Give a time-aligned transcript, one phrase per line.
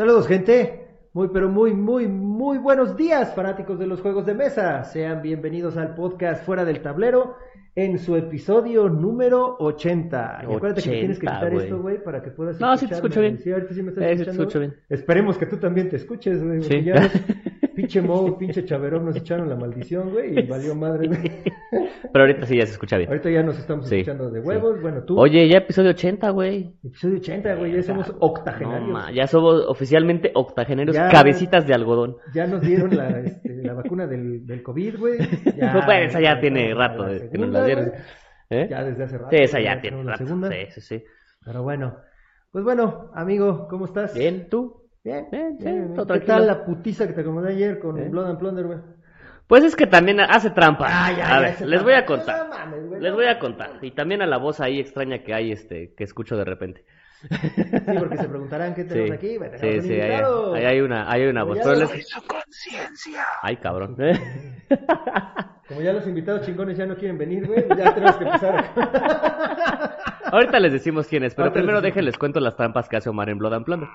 [0.00, 0.86] Saludos, gente.
[1.12, 4.82] Muy, pero muy, muy, muy buenos días, fanáticos de los juegos de mesa.
[4.84, 7.36] Sean bienvenidos al podcast Fuera del Tablero
[7.74, 10.38] en su episodio número 80.
[10.40, 12.94] Y acuérdate que tienes que 80, quitar esto, güey, para que puedas No, sí te
[12.94, 13.36] escucho bien.
[13.40, 14.42] Sí, ahorita sí me estás Eh, sí te escuchando.
[14.44, 14.74] escucho bien.
[14.88, 16.62] Esperemos que tú también te escuches, güey.
[16.62, 16.82] Sí.
[16.82, 16.94] ya
[17.80, 21.20] pinche Mo, pinche Chaverón nos echaron la maldición, güey, y valió madre, güey.
[22.12, 23.08] Pero ahorita sí ya se escucha bien.
[23.08, 24.80] Ahorita ya nos estamos Sí, escuchando de huevos.
[24.82, 26.74] Bueno, tú, Oye, ya episodio 80, güey.
[26.84, 28.88] episodio 80, güey, ya somos No, octogenarios.
[28.90, 31.08] ma, ya somos oficialmente octogeneros, Ya.
[31.08, 32.16] cabecitas de algodón.
[32.34, 35.18] Ya nos dieron la, este, la vacuna del, del COVID, güey.
[35.56, 37.92] Ya, no, pues esa ya tiene rato la de que nos segunda, la dieron.
[38.50, 38.66] ¿Eh?
[38.68, 39.30] Ya desde hace rato.
[39.30, 40.24] Sí, esa ya tiene rato.
[40.24, 40.48] segunda.
[40.50, 41.04] Sí, sí, sí.
[41.44, 41.96] Pero bueno.
[42.52, 44.12] Pues bueno, amigo, ¿cómo estás?
[44.12, 44.89] Bien, ¿tú?
[45.02, 46.34] Bien, Bien, bien, todo ¿Qué tranquilo.
[46.36, 48.08] tal la putiza que te acomodé ayer con ¿Eh?
[48.08, 48.78] Blood and Plunder, güey?
[49.46, 50.86] Pues es que también hace trampa.
[50.88, 52.46] Ah, ya, a ya, ver, les voy a contar.
[52.46, 53.70] No mames, güey, Les no voy a contar.
[53.82, 56.84] Y también a la voz ahí extraña que hay, este, que escucho de repente.
[57.22, 57.28] Sí,
[57.98, 59.38] porque se preguntarán qué Sí, tenemos aquí.
[59.38, 61.64] Bueno, sí, sí, ahí, hay una, ahí hay una Como voz.
[61.64, 62.16] Pero los- les-
[63.42, 63.96] Ay, cabrón.
[65.68, 68.64] Como ya los invitados chingones ya no quieren venir, güey, ya tenemos que empezar.
[70.32, 73.28] Ahorita les decimos quién es, pero Ahorita primero déjenles cuento las trampas que hace Omar
[73.30, 73.88] en Blood and Plunder.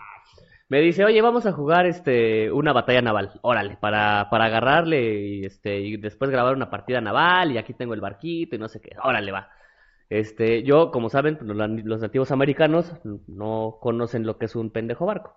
[0.67, 5.45] Me dice, oye, vamos a jugar este una batalla naval, órale, para, para agarrarle y
[5.45, 8.81] este y después grabar una partida naval y aquí tengo el barquito y no sé
[8.81, 9.49] qué, órale va.
[10.09, 12.91] Este, yo, como saben, los, los nativos americanos
[13.27, 15.35] no conocen lo que es un pendejo barco.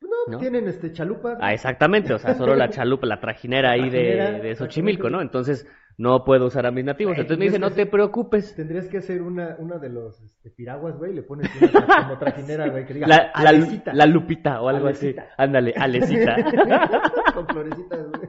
[0.00, 0.38] No, ¿No?
[0.38, 1.38] tienen este chalupa.
[1.40, 5.20] Ah, exactamente, o sea, solo la chalupa, la trajinera ahí Trajinera, de, de Xochimilco, ¿no?
[5.20, 5.66] Entonces,
[5.96, 7.12] no puedo usar a mis nativos.
[7.14, 8.54] Güey, Entonces me dice, no te preocupes.
[8.54, 12.18] Tendrías que hacer una, una de los este, piraguas, güey, y le pones una como
[12.18, 13.92] trajinera, güey, que diga La, la, Alecita.
[13.94, 15.22] la lupita o algo Alecita.
[15.22, 15.32] así.
[15.38, 16.36] Ándale, alecita.
[17.34, 18.28] Con florecitas, güey.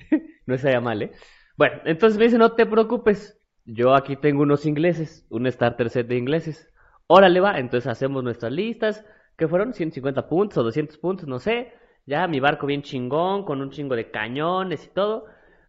[0.46, 1.12] no estaría mal, ¿eh?
[1.56, 3.40] Bueno, entonces me dice, no te preocupes.
[3.64, 6.70] Yo aquí tengo unos ingleses, un starter set de ingleses.
[7.06, 7.58] Órale, va.
[7.58, 9.04] Entonces hacemos nuestras listas,
[9.36, 11.72] que fueron 150 puntos o 200 puntos, no sé.
[12.06, 15.26] Ya mi barco bien chingón, con un chingo de cañones y todo.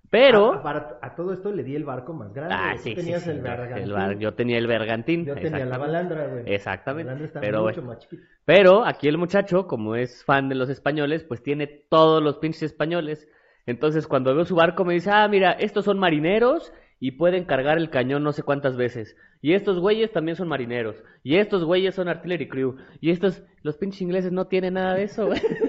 [0.10, 0.54] Pero...
[0.66, 2.56] A, a todo esto le di el barco más grande.
[2.58, 2.78] Ah, güey.
[2.78, 3.94] Tú sí, sí, tenías sí, el el bergantín.
[3.94, 5.26] bar- yo tenía el bergantín.
[5.26, 6.44] Yo tenía la balandra, güey.
[6.48, 8.24] Exactamente, La balandra está pero mucho más chiquita.
[8.46, 12.64] Pero aquí el muchacho, como es fan de los españoles, pues tiene todos los pinches
[12.64, 13.28] españoles.
[13.66, 17.78] Entonces cuando veo su barco me dice, ah, mira, estos son marineros y pueden cargar
[17.78, 19.16] el cañón no sé cuántas veces.
[19.42, 21.02] Y estos güeyes también son marineros.
[21.24, 22.78] Y estos güeyes son artillery crew.
[23.00, 25.40] Y estos, los pinches ingleses no tienen nada de eso, güey.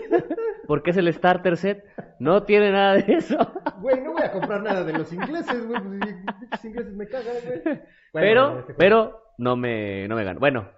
[0.70, 1.84] Porque es el starter set.
[2.20, 3.36] No tiene nada de eso.
[3.80, 5.82] Güey, no voy a comprar nada de los ingleses, güey.
[5.82, 7.60] Pues, los pinches ingleses me cagan, güey.
[8.12, 10.38] Bueno, pero, este, pero, no me, no me ganó.
[10.38, 10.68] Bueno,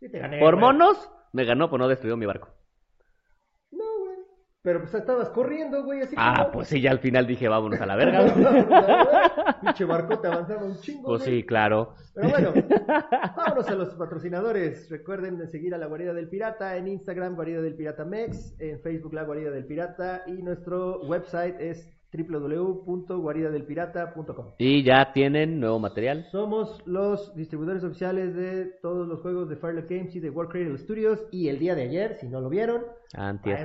[0.00, 0.66] sí te gané, por güey.
[0.66, 2.48] monos, me ganó, pues no destruyó mi barco.
[4.60, 7.80] Pero pues estabas corriendo, güey, así Ah, como- pues sí, ya al final dije, vámonos
[7.80, 9.56] a la verga.
[9.60, 11.40] Pinche barco te avanzaba un chingo, Pues güey.
[11.40, 11.94] sí, claro.
[12.14, 12.52] Pero bueno,
[13.36, 14.90] vámonos a los patrocinadores.
[14.90, 18.80] Recuerden de seguir a la Guarida del Pirata en Instagram, Guarida del Pirata Mex, en
[18.80, 24.46] Facebook, La Guarida del Pirata, y nuestro website es www.guaridadelpirata.com.
[24.58, 26.26] Y ya tienen nuevo material.
[26.30, 30.78] Somos los distribuidores oficiales de todos los juegos de Firelock Games y de World Cradle
[30.78, 31.20] Studios.
[31.30, 32.82] Y el día de ayer, si no lo vieron,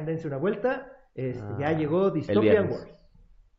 [0.06, 0.90] dense una vuelta.
[1.16, 2.70] Este, Ah, ya llegó Dystopian.
[2.72, 2.88] Wars.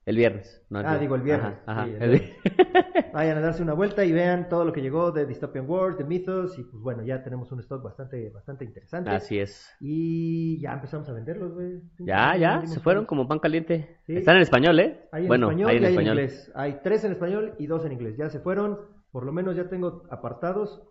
[0.06, 0.62] El viernes.
[0.68, 1.00] no Ah, antier.
[1.00, 1.54] digo el viernes.
[1.66, 1.84] Ajá, ajá.
[1.86, 2.34] Sí, el El- viernes.
[3.14, 6.04] Vayan a darse una vuelta y vean todo lo que llegó de Dystopian Wars, de
[6.04, 6.58] Mythos.
[6.58, 9.10] Y pues bueno, ya tenemos un stock bastante, bastante interesante.
[9.10, 9.74] Así es.
[9.80, 11.80] Y ya empezamos a venderlos, güey.
[12.00, 13.98] Ya, ya, se fueron como pan caliente.
[14.06, 14.16] Sí.
[14.16, 15.08] Están en español, ¿eh?
[15.12, 16.52] Hay en bueno, español hay y en hay en inglés.
[16.54, 18.16] Hay tres en español y dos en inglés.
[18.18, 18.78] Ya se fueron.
[19.10, 20.82] Por lo menos ya tengo apartados.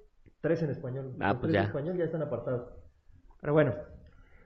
[0.41, 1.13] Tres en español.
[1.19, 1.59] Ah, Los pues tres ya.
[1.59, 2.68] en español ya están apartados.
[3.41, 3.74] Pero bueno.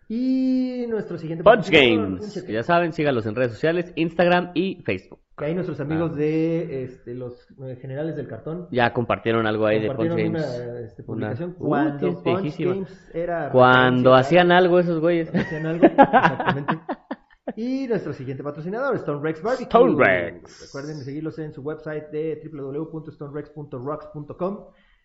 [0.10, 2.48] Y nuestro siguiente Punch patrocinador, Games.
[2.48, 5.20] Ya saben, síganlos en redes sociales, Instagram y Facebook.
[5.38, 6.16] Que ahí nuestros amigos Ah.
[6.16, 10.44] de este, los eh, generales del cartón Ya compartieron algo ahí de Punch Games.
[10.44, 12.58] una este, publicación cuando Punch.
[12.58, 15.30] Games era Cuando hacían algo esos güeyes.
[15.36, 16.80] hacían algo exactamente
[17.56, 20.62] y nuestro siguiente patrocinador Stone Rex Barbecue Stone Rex.
[20.66, 24.58] recuerden seguirlos en su website de www.stonerex.rocks.com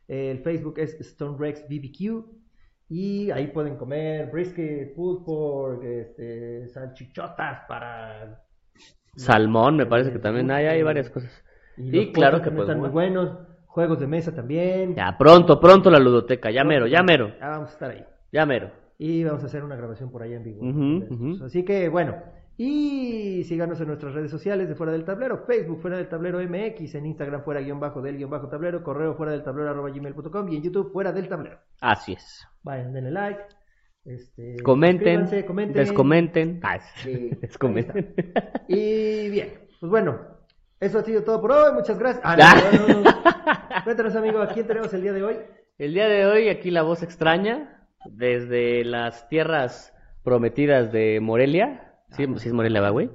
[0.09, 2.42] el Facebook es Stone Rex BBQ
[2.95, 8.43] y ahí pueden comer brisket, pulled pork, este, salchichotas para
[9.17, 11.33] Salmón, me parece que también hay, hay varias cosas.
[11.79, 13.31] y Sí, claro que pues, están muy buenos,
[13.65, 14.95] juegos de mesa también.
[14.95, 18.05] Ya, pronto, pronto la ludoteca, ya mero, ya mero, Ya vamos a estar ahí.
[18.31, 18.71] ya mero.
[18.99, 21.47] Y vamos a hacer una grabación por allá en vivo.
[21.47, 22.17] Así que bueno.
[22.59, 26.95] Y síganos en nuestras redes sociales de Fuera del Tablero, Facebook Fuera del Tablero MX,
[26.97, 30.49] en Instagram Fuera guion bajo del guion bajo tablero, correo fuera del tablero arroba gmail.com
[30.51, 31.59] y en YouTube Fuera del Tablero.
[31.81, 32.47] Así es.
[32.63, 33.43] Vayan, denle like,
[34.05, 35.73] este, Comenten, comenten.
[35.73, 36.61] descomenten.
[36.63, 38.15] Ah, Sí, descomenten.
[38.69, 40.21] Y bien, pues bueno,
[40.79, 42.23] eso ha sido todo por hoy, muchas gracias.
[42.25, 43.11] Ah, no, no, no.
[43.85, 45.37] Cuéntanos amigo, ¿a quién tenemos el día de hoy?
[45.79, 51.92] El día de hoy, aquí la voz extraña, desde las tierras prometidas de Morelia.
[52.13, 53.09] Sí, sí es Morelia, ¿va, güey?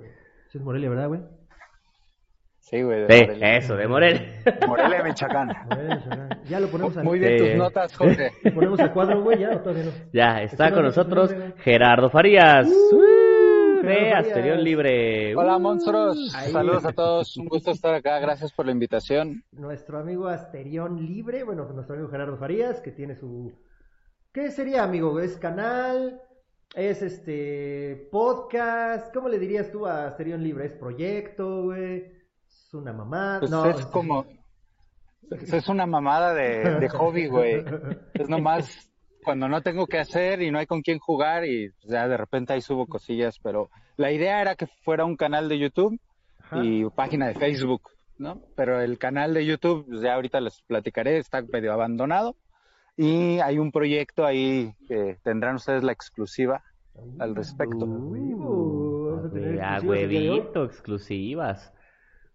[0.49, 1.21] Sí es Morelia, ¿verdad, güey?
[2.59, 3.07] Sí, güey.
[3.07, 3.57] de Sí, Morelia.
[3.57, 4.41] eso, de Morelia.
[4.67, 5.47] Morelia, Michoacán.
[5.69, 6.29] Morelia, Michoacán.
[6.49, 7.45] Ya lo ponemos a, Muy bien Sí.
[7.45, 8.31] tus notas, Jorge.
[8.43, 9.91] ¿Lo ponemos a cuadro, güey, ya o todavía no.
[10.11, 11.53] Ya, está con nosotros nombre.
[11.59, 12.67] Gerardo Farías.
[12.67, 14.63] Uh, de Gerardo Asterión.
[14.63, 15.35] Libre.
[15.35, 15.59] Hola, Uh.
[15.61, 16.35] monstruos.
[16.35, 16.51] Ahí.
[16.51, 17.37] Saludos a todos.
[17.37, 18.19] Un gusto estar acá.
[18.19, 19.43] Gracias por la invitación.
[19.53, 23.53] Nuestro amigo Asterión Libre, bueno, nuestro amigo Gerardo Farías, que tiene su...
[24.33, 25.19] ¿Qué sería, amigo?
[25.21, 26.19] ¿Es canal?
[26.75, 29.13] ¿Es este podcast?
[29.13, 30.65] ¿Cómo le dirías tú a Asterión Libre?
[30.65, 32.11] ¿Es proyecto, güey?
[32.47, 33.37] ¿Es una mamá?
[33.39, 34.25] Pues no, es como.
[35.29, 37.63] Es una mamada de, de hobby, güey.
[38.13, 38.91] Es nomás
[39.23, 42.53] cuando no tengo que hacer y no hay con quién jugar y ya de repente
[42.53, 45.99] ahí subo cosillas, pero la idea era que fuera un canal de YouTube
[46.39, 46.63] Ajá.
[46.63, 48.41] y página de Facebook, ¿no?
[48.55, 52.37] Pero el canal de YouTube, pues, ya ahorita les platicaré, está medio abandonado
[52.97, 56.63] y hay un proyecto ahí que tendrán ustedes la exclusiva
[57.19, 57.85] al respecto.
[57.85, 59.21] Uh,
[59.61, 59.87] a a hoy.
[59.87, 61.73] huevito, exclusivas.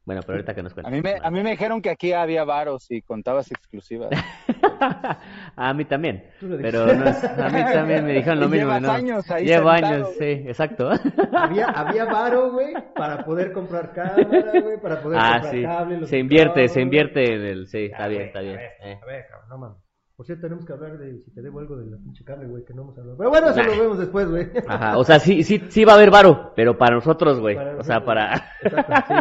[0.04, 0.92] Bueno, pero ahorita que nos A cuentes.
[0.92, 4.10] mí me, a mí me dijeron que aquí había varos y contabas exclusivas.
[5.56, 6.24] a mí también.
[6.40, 8.66] Pero no es- a mí también me dijeron lo mismo.
[8.66, 8.90] llevas ¿no?
[8.90, 10.90] años ahí Llevo sentado, años, sí, exacto.
[11.32, 15.62] Había, había varo, güey, para poder comprar cámara, güey, para poder Ah, comprar sí.
[15.62, 16.06] cable.
[16.06, 17.66] Se invierte, se invierte en el.
[17.68, 18.56] Sí, Ya, está bien, güey, está a bien.
[18.56, 18.98] ver, eh.
[19.00, 19.78] A ver, cabrón, no mames.
[20.22, 22.64] Por cierto, tenemos que hablar de si te debo algo de la pinche cable, güey,
[22.64, 23.18] que no hemos hablado.
[23.18, 23.66] Pero bueno, eso Nah.
[23.66, 24.50] lo vemos después, güey.
[24.68, 27.56] Ajá, o sea, sí, sí, sí va a haber varo, pero para nosotros, güey.
[27.56, 28.34] Para O sea, para.
[28.62, 29.14] Exacto, sí,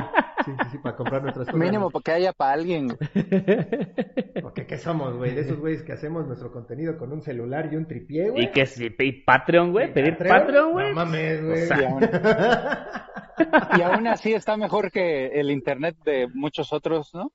[0.46, 1.60] sí, sí, sí, para comprar nuestras cosas.
[1.60, 2.90] Mínimo porque haya para alguien.
[4.44, 5.34] Porque, ¿qué somos, güey?
[5.34, 8.44] De esos güeyes que hacemos nuestro contenido con un celular y un tripié, güey.
[8.44, 8.86] Y que si.
[9.00, 9.92] Y Patreon, güey.
[9.94, 10.90] Pedir Patreon, güey.
[10.90, 11.68] No mames, güey.
[11.68, 12.10] Y aún,
[13.78, 17.32] y aún así está mejor que el internet de muchos otros, ¿no?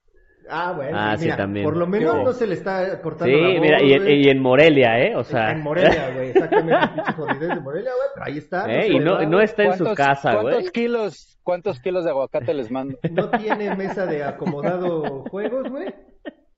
[0.49, 1.65] Ah, bueno, Ah, sí, sí, mira, también.
[1.65, 4.29] por lo menos no se le está cortando la Sí, voz, mira, y en, y
[4.29, 5.17] en Morelia, ¿eh?
[5.17, 5.51] O sea.
[5.51, 8.67] En Morelia, güey, exactamente, de Morelia, güey, pero ahí está.
[8.73, 8.89] ¿eh?
[8.89, 9.45] Y no, y no güey.
[9.45, 10.53] está en su ¿Cuántos- casa, güey.
[10.55, 12.97] ¿Cuántos kilos, cuántos kilos de aguacate les mando?
[13.11, 15.93] No tiene mesa de acomodado juegos, güey.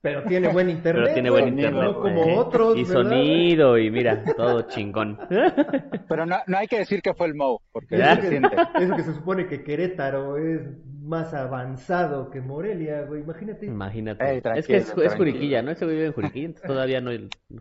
[0.00, 1.02] Pero tiene buen internet.
[1.04, 1.82] Pero tiene buen internet.
[1.82, 2.36] No como güey.
[2.36, 2.76] otros.
[2.76, 5.18] Y sonido, y mira, todo chingón.
[6.08, 8.14] Pero no, no hay que decir que fue el Mo, porque Ya.
[8.20, 8.56] se siente.
[8.80, 10.62] Eso que se supone que Querétaro es
[11.02, 13.22] más avanzado que Morelia, güey.
[13.22, 13.66] Imagínate.
[13.66, 14.24] Imagínate.
[14.30, 15.14] Ey, es que es, es.
[15.16, 15.72] Juriquilla, ¿no?
[15.72, 17.10] Ese güey vive en Juriquilla, entonces todavía no.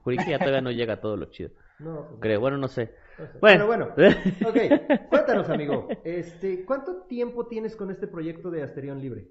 [0.03, 1.49] Juriquilla todavía no llega todo lo chido.
[1.79, 2.91] No, pues, Creo, bueno, no sé.
[3.17, 3.37] no sé.
[3.39, 3.67] Bueno.
[3.95, 4.17] Pero bueno.
[4.47, 5.87] Ok, cuéntanos, amigo.
[6.03, 9.27] Este, ¿cuánto tiempo tienes con este proyecto de Asterión Libre?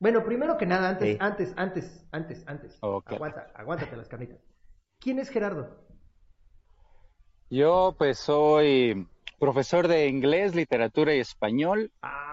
[0.00, 1.16] Bueno, primero que nada, antes, Sí.
[1.20, 2.78] antes, antes, antes, antes.
[2.82, 3.12] Ok.
[3.12, 4.38] Aguanta, aguántate las carnitas.
[5.00, 5.76] ¿Quién es Gerardo?
[7.50, 9.08] Yo, pues, soy
[9.40, 11.90] profesor de inglés, literatura y español.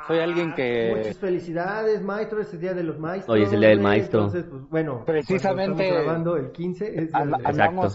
[0.08, 2.42] Soy alguien que- Ah, Muchas felicidades, maestro.
[2.42, 3.34] Es el día de los maestros.
[3.36, 4.22] Hoy es el día del maestro.
[4.26, 5.04] Entonces, pues bueno.
[5.06, 6.88] Precisamente- Estamos grabando el 15.
[6.88, 7.90] Es el- Exacto.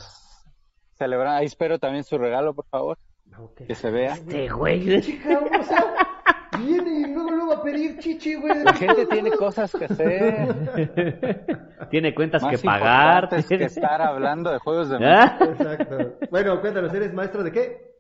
[1.29, 2.99] Ahí espero también su regalo, por favor,
[3.39, 3.63] Ok.
[3.67, 4.15] que se vea.
[4.15, 5.01] Este güey.
[6.65, 8.63] Viene y luego lo va a pedir chichi, güey.
[8.65, 11.61] La gente tiene cosas que hacer.
[11.91, 13.25] Tiene cuentas Más que pagar.
[13.25, 15.39] importantes que estar hablando de juegos de ¿Ah?
[15.41, 16.17] Exacto.
[16.31, 17.91] Bueno, cuéntanos, ¿eres maestro de qué?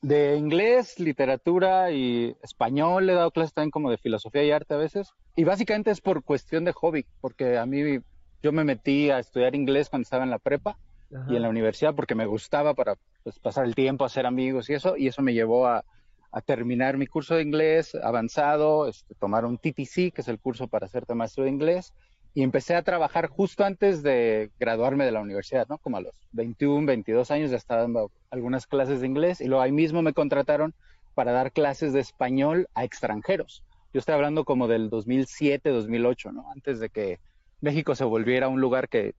[0.00, 4.78] De inglés, literatura y español, he dado clases también como de filosofía y arte a
[4.78, 5.12] veces.
[5.36, 8.00] Y básicamente es por cuestión de hobby, porque a mí
[8.42, 10.76] yo me metí a estudiar inglés cuando estaba en la prepa
[11.14, 11.26] Ajá.
[11.32, 14.74] y en la universidad porque me gustaba para pues, pasar el tiempo, hacer amigos y
[14.74, 15.84] eso, y eso me llevó a,
[16.32, 20.66] a terminar mi curso de inglés avanzado, este, tomar un TTC, que es el curso
[20.66, 21.92] para hacerte maestro de inglés,
[22.34, 25.76] y empecé a trabajar justo antes de graduarme de la universidad, ¿no?
[25.76, 29.62] Como a los 21, 22 años ya estaba dando algunas clases de inglés y luego
[29.62, 30.74] ahí mismo me contrataron
[31.14, 33.62] para dar clases de español a extranjeros.
[33.92, 36.50] Yo estoy hablando como del 2007, 2008, ¿no?
[36.50, 37.20] Antes de que
[37.60, 39.14] México se volviera un lugar que,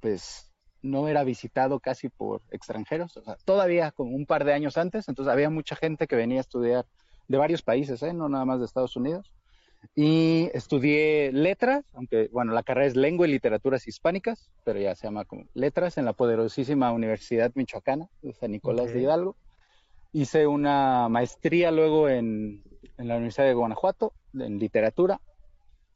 [0.00, 0.49] pues,
[0.82, 5.08] no era visitado casi por extranjeros, o sea, todavía como un par de años antes,
[5.08, 6.86] entonces había mucha gente que venía a estudiar
[7.28, 8.12] de varios países, ¿eh?
[8.12, 9.30] No nada más de Estados Unidos.
[9.94, 15.06] Y estudié letras, aunque, bueno, la carrera es lengua y literaturas hispánicas, pero ya se
[15.06, 19.36] llama como letras en la poderosísima Universidad Michoacana de San Nicolás de Hidalgo.
[20.12, 22.62] Hice una maestría luego en,
[22.98, 25.20] en la Universidad de Guanajuato, en literatura.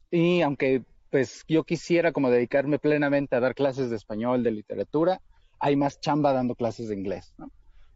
[0.09, 0.83] Y aunque
[1.15, 5.21] pues yo quisiera como dedicarme plenamente a dar clases de español, de literatura,
[5.59, 7.53] hay más chamba dando clases de inglés, ¿no?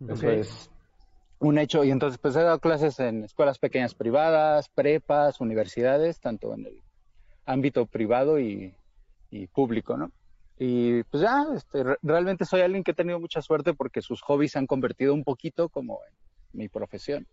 [0.07, 0.23] Eso Ok.
[0.31, 0.71] es
[1.39, 1.83] un hecho.
[1.83, 6.85] Y entonces, pues he dado clases en escuelas pequeñas privadas, prepas, universidades, tanto en el
[7.45, 8.77] ámbito privado y,
[9.29, 10.11] y público, ¿no?
[10.57, 14.21] Y pues ya, este, re- realmente soy alguien que ha tenido mucha suerte porque sus
[14.21, 16.15] hobbies se han convertido un poquito como en
[16.53, 17.27] mi profesión.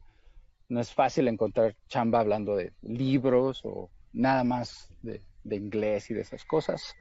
[0.68, 6.14] No es fácil encontrar chamba hablando de libros o nada más de, de inglés y
[6.14, 6.94] de esas cosas.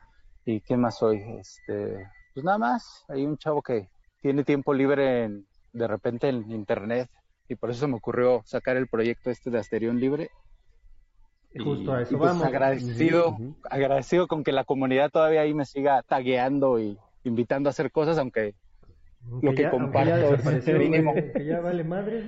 [0.45, 1.23] ¿Y qué más soy?
[1.39, 3.89] Este, pues nada más, hay un chavo que
[4.21, 7.09] tiene tiempo libre en de repente en internet
[7.49, 10.29] y por eso se me ocurrió sacar el proyecto este de Asterión Libre.
[11.57, 12.45] Justo a eso pues vamos.
[12.45, 13.37] agradecido,
[13.69, 18.17] agradecido con que la comunidad todavía ahí me siga tagueando y invitando a hacer cosas,
[18.17, 18.55] aunque
[19.31, 21.13] Aunque lo que ya- comparto es mínimo.
[21.13, 22.21] que ya vale madre,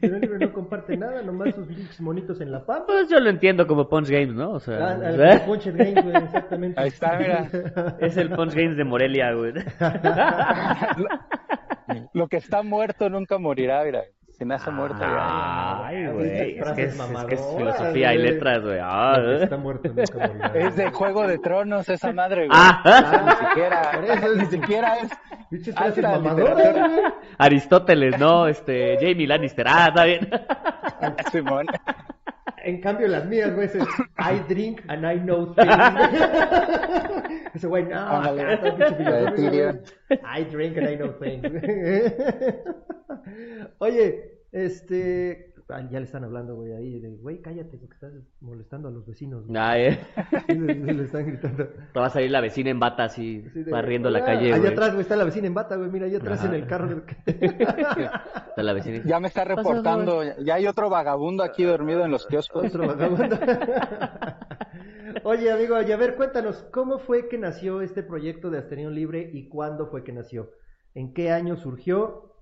[0.00, 0.38] güey.
[0.40, 2.86] No comparte nada, nomás sus links monitos en la pampa.
[2.86, 4.52] Pues yo lo entiendo como Punch Games, ¿no?
[4.52, 6.80] O sea, Ah, al Punched Games, güey, exactamente.
[6.80, 7.48] Ahí está, mira.
[8.00, 9.52] es el Punch Games de Morelia, güey.
[12.12, 14.02] lo que está muerto nunca morirá, mira.
[14.38, 15.84] Si nace muerto ya.
[15.84, 16.58] Ay, güey.
[16.60, 18.78] Es que es, es que es filosofía y letras, güey.
[18.80, 19.42] Ah, que ¿eh?
[19.42, 20.52] Está muerto, nunca morirá.
[20.54, 22.50] Es de Juego de Tronos esa madre, güey.
[22.60, 22.80] Ah.
[22.84, 24.96] Sea, ni siquiera, Por eso es- ni siquiera
[25.50, 27.02] es alta güey.
[27.38, 29.66] Aristóteles, no, este, Jamie Lannister.
[29.68, 30.30] Ah, está bien.
[31.32, 31.66] Simón.
[32.64, 35.68] En cambio, las mías, güey, es I drink and I know things.
[37.54, 38.52] Ese güey, no, Ándale.
[38.54, 38.70] acá
[40.10, 41.44] I drink and I know things.
[43.78, 45.52] Oye, este...
[45.68, 49.06] ah, ya le están hablando, güey, ahí, de, güey, cállate, porque estás molestando a los
[49.06, 49.42] vecinos.
[49.42, 49.52] güey.
[49.52, 49.98] Nah, eh.
[50.48, 51.66] Sí, le, le están gritando.
[51.92, 54.26] Te va a salir la vecina en bata así, de, barriendo la "Hola".
[54.26, 54.72] calle, Allá güey.
[54.72, 56.48] atrás, güey, está la vecina en bata, güey, mira, allá atrás Ajá.
[56.48, 57.02] en el carro.
[57.26, 59.02] Está la vecina.
[59.04, 60.22] Ya me está reportando.
[60.42, 62.64] Ya hay otro vagabundo aquí dormido en los kioscos.
[62.66, 63.36] Otro vagabundo.
[65.24, 69.30] Oye, amigo, y a ver, cuéntanos, ¿cómo fue que nació este proyecto de Asterión Libre
[69.32, 70.50] y cuándo fue que nació?
[70.94, 72.34] ¿En qué año surgió?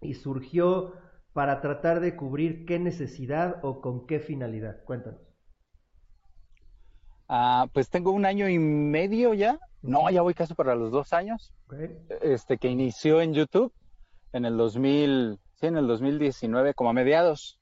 [0.00, 0.94] Y surgió
[1.32, 4.84] para tratar de cubrir qué necesidad o con qué finalidad.
[4.84, 5.20] Cuéntanos.
[7.28, 9.58] Ah, pues tengo un año y medio ya.
[9.82, 11.52] No, ya voy casi para los dos años.
[12.22, 13.72] Este, que inició en YouTube
[14.32, 17.58] en el 2000, sí, en el 2019, como a mediados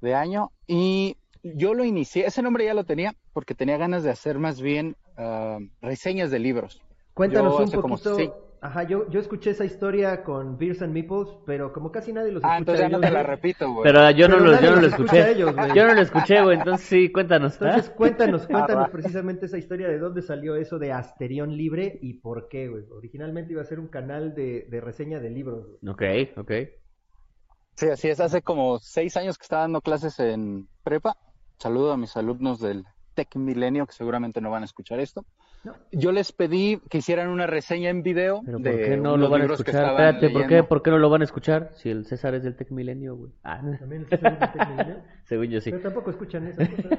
[0.00, 0.52] de año.
[0.66, 4.60] Y yo lo inicié, ese nombre ya lo tenía porque tenía ganas de hacer más
[4.60, 6.80] bien ah, reseñas de libros.
[7.12, 8.14] Cuéntanos Yo un como poquito.
[8.16, 12.32] seis- Ajá, yo, yo escuché esa historia con Beers and Meeples, pero como casi nadie
[12.32, 13.82] los Ah, escucha entonces ya no te la repito, güey.
[13.84, 15.30] Pero yo no Pero lo, nadie yo no lo los escuché.
[15.32, 16.56] ellos, yo no lo escuché, güey.
[16.56, 17.52] Entonces sí, cuéntanos.
[17.60, 17.66] ¿ah?
[17.66, 22.48] Entonces, cuéntanos, cuéntanos precisamente esa historia de dónde salió eso de Asterión Libre y por
[22.48, 22.84] qué, güey.
[22.90, 25.66] Originalmente iba a ser un canal de, de reseña de libros.
[25.82, 25.92] güey.
[26.32, 26.52] Ok, ok.
[27.76, 28.18] Sí, así es.
[28.20, 31.18] Hace como seis años que estaba dando clases en prepa.
[31.64, 35.24] Saludo a mis alumnos del Tech Milenio, que seguramente no van a escuchar esto.
[35.64, 35.72] No.
[35.92, 39.30] Yo les pedí que hicieran una reseña en video Pero de ¿por qué no lo
[39.30, 39.74] van a escuchar?
[39.76, 40.62] estaban Espérate, ¿por qué.
[40.62, 41.70] ¿por qué no lo van a escuchar?
[41.76, 43.32] Si el César es del Tech Milenio, güey.
[43.42, 44.96] Ah, También el César es de Tech Milenio.
[45.24, 45.70] según yo sí.
[45.70, 46.98] Pero tampoco escuchan esas cosas.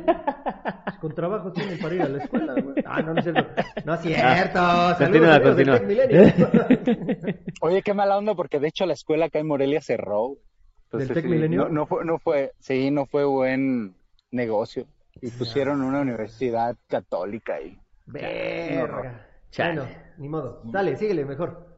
[0.86, 2.76] Pues Con trabajos tienen para ir a la escuela, güey.
[2.88, 3.62] Ah, no, no es cierto.
[3.86, 4.60] No es cierto.
[4.60, 6.68] Saludos, continúa, amigos del continúa.
[6.68, 7.54] Tech.
[7.62, 10.38] Oye, qué mala onda, porque de hecho la escuela acá en Morelia cerró.
[10.86, 11.66] Entonces, ¿Del Tec sí, Milenio?
[11.66, 13.94] No, no fue, no fue, sí, no fue buen
[14.36, 14.86] negocio.
[15.22, 17.80] Y pusieron una universidad católica ahí.
[18.06, 19.28] Verga.
[19.50, 19.82] Chale.
[19.82, 20.62] Bueno, ni modo.
[20.66, 21.74] Dale, síguele mejor.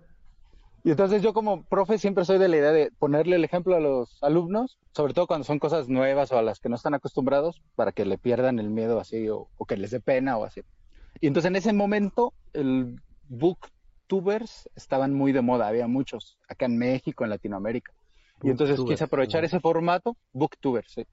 [0.84, 3.80] Y entonces yo como profe siempre soy de la idea de ponerle el ejemplo a
[3.80, 7.62] los alumnos, sobre todo cuando son cosas nuevas o a las que no están acostumbrados,
[7.76, 10.62] para que le pierdan el miedo así o, o que les dé pena o así.
[11.20, 16.78] Y entonces en ese momento el booktubers estaban muy de moda, había muchos acá en
[16.78, 17.92] México, en Latinoamérica.
[18.44, 21.06] Y entonces quise aprovechar ese formato, booktubers, sí.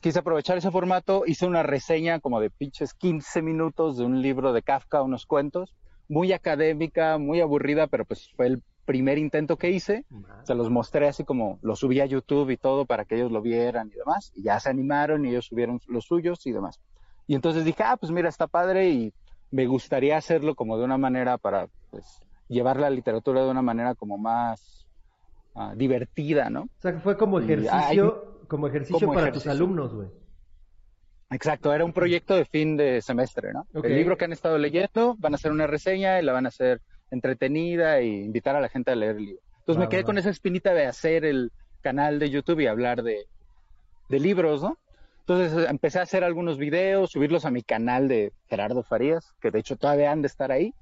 [0.00, 4.52] Quise aprovechar ese formato, hice una reseña como de pinches 15 minutos de un libro
[4.52, 5.74] de Kafka, unos cuentos,
[6.08, 10.04] muy académica, muy aburrida, pero pues fue el primer intento que hice.
[10.44, 13.42] Se los mostré así como lo subí a YouTube y todo para que ellos lo
[13.42, 14.32] vieran y demás.
[14.34, 16.80] Y ya se animaron y ellos subieron los suyos y demás.
[17.26, 19.14] Y entonces dije, ah, pues mira, está padre y
[19.50, 23.94] me gustaría hacerlo como de una manera para pues, llevar la literatura de una manera
[23.94, 24.86] como más
[25.54, 26.62] ah, divertida, ¿no?
[26.62, 29.52] O sea, que fue como ejercicio, como ejercicio como para tus ejercicio.
[29.52, 30.08] alumnos, güey.
[31.30, 33.66] Exacto, era un proyecto de fin de semestre, ¿no?
[33.72, 33.86] Ok.
[33.86, 36.50] El libro que han estado leyendo, van a hacer una reseña y la van a
[36.50, 39.42] hacer entretenida e invitar a la gente a leer el libro.
[39.60, 43.24] Entonces me quedé con esa espinita de hacer el canal de YouTube y hablar de,
[44.10, 44.76] de libros, ¿no?
[45.20, 49.60] Entonces empecé a hacer algunos videos, subirlos a mi canal de Gerardo Farías, que de
[49.60, 50.74] hecho todavía han de estar ahí,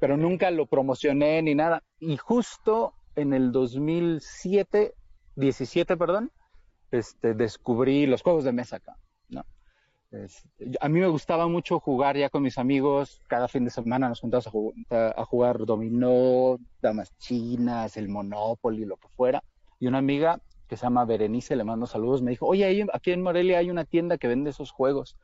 [0.00, 1.82] pero nunca lo promocioné ni nada.
[1.98, 4.94] Y justo en el 2007,
[5.36, 6.30] 17, perdón,
[6.90, 8.96] este, descubrí los juegos de mesa acá,
[9.28, 9.44] ¿no?
[10.10, 14.08] Este, a mí me gustaba mucho jugar ya con mis amigos, cada fin de semana
[14.08, 14.48] nos juntamos
[14.90, 19.42] a, a jugar dominó, damas chinas, el Monopoly, lo que fuera.
[19.78, 23.22] Y una amiga que se llama Berenice, le mando saludos, me dijo, oye, aquí en
[23.22, 25.16] Morelia hay una tienda que vende esos juegos,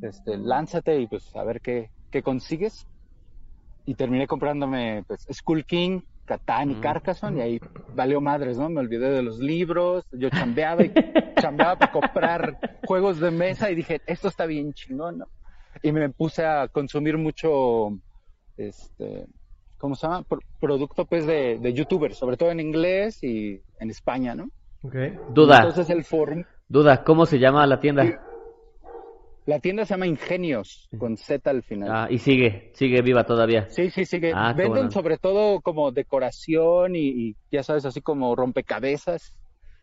[0.00, 2.86] este, lánzate y pues a ver qué, qué consigues.
[3.84, 6.80] Y terminé comprándome pues Skull King, Catán y Mm.
[6.80, 7.60] Carcassonne y ahí
[7.94, 8.68] valió madres, ¿no?
[8.68, 10.92] Me olvidé de los libros, yo chambeaba y
[11.40, 15.28] chambeaba para comprar juegos de mesa y dije, esto está bien chingón, ¿no?
[15.82, 17.90] Y me puse a consumir mucho,
[18.56, 19.26] este,
[19.78, 20.22] ¿cómo se llama?
[20.22, 24.48] Pro- producto pues de, de youtubers, sobre todo en inglés y en España, ¿no?
[24.82, 24.94] Ok.
[25.30, 28.04] Duda, Entonces el form, duda, ¿cómo se llama la tienda?
[29.46, 31.88] La tienda se llama Ingenios, con Z al final.
[31.90, 33.68] Ah, y sigue, sigue viva todavía.
[33.70, 34.90] Sí, sí, que Ah, venden bueno.
[34.90, 39.36] sobre todo como decoración y, y, ya sabes, así como rompecabezas.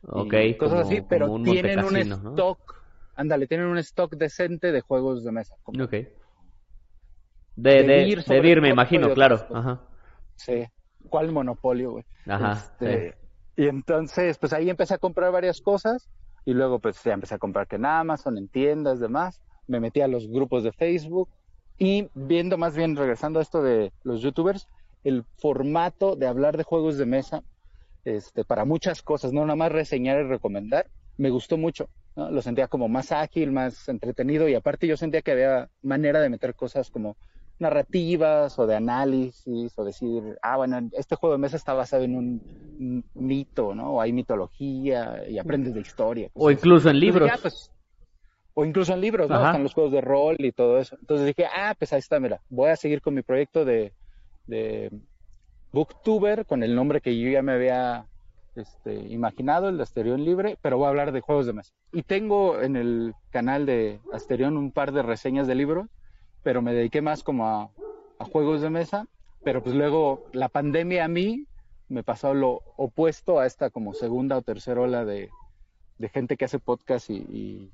[0.04, 2.30] y Ok, cosas como- así, pero un tienen un Montecasino, ¿no?
[2.32, 2.84] stock,
[3.16, 5.56] ándale, tienen un stock decente de juegos de mesa.
[5.64, 5.92] como- Ok.
[5.92, 6.08] De,
[7.56, 9.38] De de, me imagino, claro.
[9.38, 9.52] cosas.
[9.56, 9.82] Ajá.
[10.36, 10.66] Sí,
[11.10, 12.06] ¿cuál monopolio, güey?
[12.28, 12.54] Ajá.
[12.54, 13.18] Este, sí.
[13.64, 16.10] Y entonces, pues ahí empecé a comprar varias cosas
[16.46, 19.40] y luego pues ya empecé a comprar que en Amazon, en tiendas, demás.
[19.68, 21.30] Me metí a los grupos de Facebook
[21.78, 24.68] y viendo más bien, regresando a esto de los youtubers,
[25.04, 27.44] el formato de hablar de juegos de mesa
[28.06, 31.90] este, para muchas cosas, no nada más reseñar y recomendar, me gustó mucho.
[32.16, 32.30] ¿no?
[32.30, 36.30] Lo sentía como más ágil, más entretenido y aparte yo sentía que había manera de
[36.30, 37.18] meter cosas como
[37.60, 42.16] narrativas o de análisis o decir, ah, bueno, este juego de mesa está basado en
[42.16, 43.94] un mito, ¿no?
[43.94, 46.30] O hay mitología y aprendes de historia.
[46.34, 47.30] O incluso en libros.
[47.32, 47.72] ah, pues,
[48.54, 49.36] o incluso en libros, ¿no?
[49.36, 49.48] Ajá.
[49.48, 50.96] Están los juegos de rol y todo eso.
[51.00, 53.94] Entonces dije, ah, pues ahí está, mira, voy a seguir con mi proyecto de,
[54.48, 54.92] de
[55.72, 58.06] Booktuber con el nombre que yo ya me había
[58.56, 61.74] este, imaginado, el de Asterión Libre, pero voy a hablar de juegos de mesa.
[61.92, 65.88] Y tengo en el canal de Asterión un par de reseñas de libros,
[66.44, 67.70] pero me dediqué más como a,
[68.20, 69.08] a juegos de mesa,
[69.44, 71.48] pero pues luego la pandemia a mí
[71.90, 75.30] me pasó lo opuesto a esta como segunda o tercera ola de,
[75.98, 77.72] de gente que hace podcast y, y,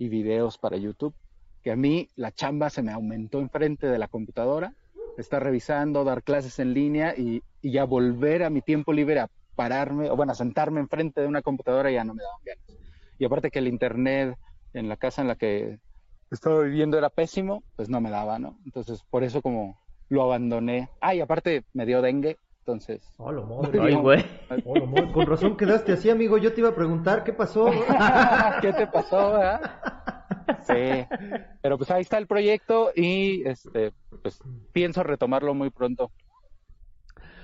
[0.00, 1.14] y videos para YouTube,
[1.62, 4.72] que a mí la chamba se me aumentó enfrente de la computadora,
[5.18, 9.28] estar revisando, dar clases en línea y, y ya volver a mi tiempo libre a
[9.54, 12.80] pararme, o bueno, a sentarme enfrente de una computadora ya no me daban ganas.
[13.18, 14.38] Y aparte que el internet
[14.72, 15.78] en la casa en la que
[16.30, 18.58] estaba viviendo era pésimo, pues no me daba, ¿no?
[18.64, 19.78] Entonces, por eso como
[20.08, 20.88] lo abandoné.
[21.02, 23.12] Ah, y aparte me dio dengue, entonces...
[23.16, 23.80] Hola, madre.
[23.80, 24.24] Ay, güey.
[24.64, 25.12] Hola, madre.
[25.12, 26.38] Con razón quedaste así, amigo.
[26.38, 27.66] Yo te iba a preguntar qué pasó.
[28.60, 29.60] ¿Qué te pasó, verdad?
[30.62, 31.06] Sí,
[31.62, 33.92] pero pues ahí está el proyecto y este,
[34.22, 34.42] pues
[34.72, 36.10] pienso retomarlo muy pronto.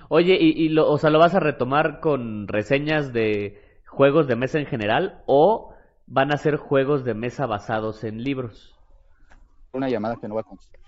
[0.08, 4.36] Oye, y, y lo, o sea, ¿lo vas a retomar con reseñas de juegos de
[4.36, 5.74] mesa en general o
[6.06, 8.76] van a ser juegos de mesa basados en libros?
[9.72, 10.80] Una llamada que no va a contestar.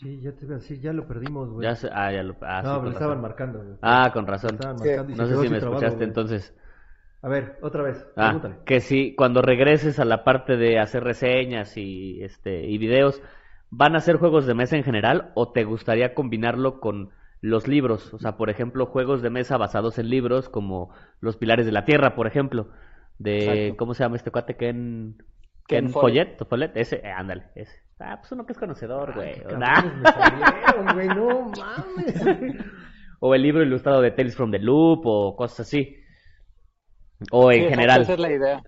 [0.00, 1.68] Sí, ya te iba a decir, ya lo perdimos, güey.
[1.68, 3.22] Ya sé- ah, ya lo, ah, sí, no, con me estaban razón.
[3.22, 3.76] marcando, güey.
[3.82, 4.50] Ah, con razón.
[4.54, 4.84] Estaban Sí.
[4.88, 6.08] marcando y No se sé quedó si me trabado, escuchaste güey.
[6.08, 6.56] entonces.
[7.22, 8.56] A ver, otra vez, Ah, pregúntale.
[8.64, 13.20] que si cuando regreses a la parte de hacer reseñas y este y videos,
[13.68, 17.10] ¿van a ser juegos de mesa en general o te gustaría combinarlo con
[17.42, 18.14] los libros?
[18.14, 21.84] O sea, por ejemplo, juegos de mesa basados en libros como Los Pilares de la
[21.84, 22.68] Tierra, por ejemplo,
[23.18, 23.76] de Exacto.
[23.76, 24.56] ¿cómo se llama este cuate?
[24.56, 25.16] Ken
[25.68, 26.38] Ken Ken Follett.
[26.38, 27.82] Follett, Follett, ese, eh, ándale, ese.
[28.00, 29.42] Ah, pues uno que es conocedor, güey.
[29.62, 29.84] Ah.
[30.14, 32.64] salieron, güey, no mames.
[33.20, 35.96] O el libro ilustrado de Tales from the Loop o cosas así.
[37.30, 38.02] O en Sí, general.
[38.02, 38.62] Esa es la idea.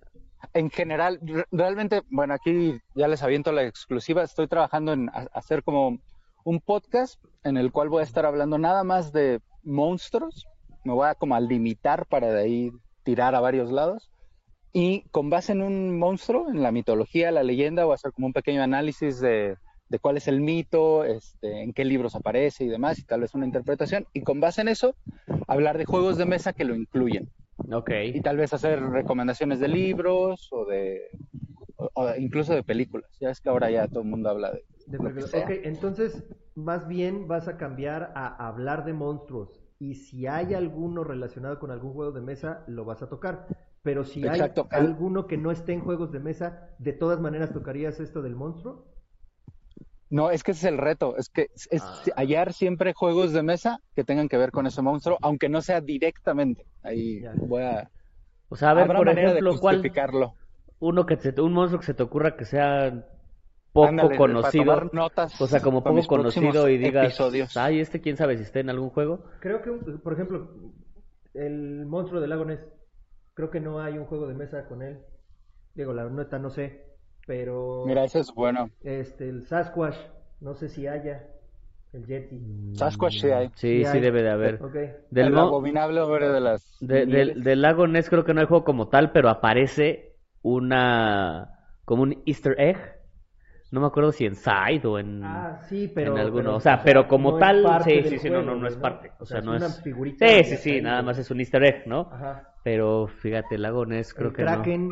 [0.53, 4.23] En general, re- realmente, bueno, aquí ya les aviento la exclusiva.
[4.23, 5.99] Estoy trabajando en ha- hacer como
[6.45, 10.47] un podcast en el cual voy a estar hablando nada más de monstruos.
[10.85, 12.71] Me voy a como a limitar para de ahí
[13.05, 14.11] tirar a varios lados.
[14.73, 18.27] Y con base en un monstruo, en la mitología, la leyenda, voy a hacer como
[18.29, 19.57] un pequeño análisis de,
[19.89, 23.35] de cuál es el mito, este, en qué libros aparece y demás, y tal vez
[23.35, 24.07] una interpretación.
[24.15, 24.95] Y con base en eso,
[25.47, 27.31] hablar de juegos de mesa que lo incluyen
[27.71, 27.91] Ok.
[28.15, 31.03] y tal vez hacer recomendaciones de libros o de
[31.77, 33.11] o- o incluso de películas.
[33.21, 35.27] Ya es que ahora ya todo el mundo habla de, De lo que película.
[35.29, 35.45] sea.
[35.45, 39.61] Ok, entonces, más bien vas a cambiar a hablar de monstruos.
[39.79, 43.47] Y si hay alguno relacionado con algún juego de mesa, lo vas a tocar.
[43.83, 44.69] Pero si Exacto.
[44.71, 48.37] hay alguno que no esté en juegos de mesa, ¿de todas maneras tocarías esto del
[48.37, 48.87] monstruo?
[50.09, 52.03] No, es que ese es el reto, es que es, es Ah.
[52.17, 55.81] hallar siempre juegos de mesa que tengan que ver con ese monstruo, aunque no sea
[55.81, 56.67] directamente.
[56.83, 57.33] Ahí Ya.
[57.35, 57.91] voy a
[58.51, 59.83] O sea, a ver, habrá por manera de ejemplo, ¿cuál
[60.81, 63.07] uno que se, un monstruo que se te ocurra que sea
[63.73, 67.57] poco Ándale, para conocido, tomar notas o sea, como poco conocido y digas, episodios.
[67.57, 69.25] ay, este quién sabe si está en algún juego.
[69.41, 70.51] Creo que, por ejemplo,
[71.35, 72.61] el monstruo del lago Ness,
[73.35, 74.99] creo que no hay un juego de mesa con él.
[75.75, 76.85] Digo, la neta no sé,
[77.27, 78.69] pero Mira, ese es bueno.
[78.83, 79.97] este el Sasquatch,
[80.41, 81.27] no sé si haya
[81.93, 82.41] el Yeti.
[82.75, 83.49] Sasquatch sí hay.
[83.49, 84.01] Sí, Sí sí hay.
[84.01, 84.59] debe de haber.
[85.11, 88.47] Del, el abominable hombre de las de- del, del lago Ness creo que no hay
[88.47, 91.51] juego como tal, pero aparece una,
[91.85, 92.79] como un easter egg.
[93.71, 95.23] No me acuerdo si en Side o en...
[95.25, 98.19] Ah, sí, pero en alguno, pero, o sea, pero como no es tal, sí, sí,
[98.19, 100.57] sí, no, juego, no, no es parte, o sea, no una es- figurita Sí, sí,
[100.57, 102.01] sí, nada más es un easter egg, ¿no?
[102.13, 102.52] Ajá.
[102.63, 104.53] Pero fíjate, el lago Ness creo el que no.
[104.53, 104.91] Kraken,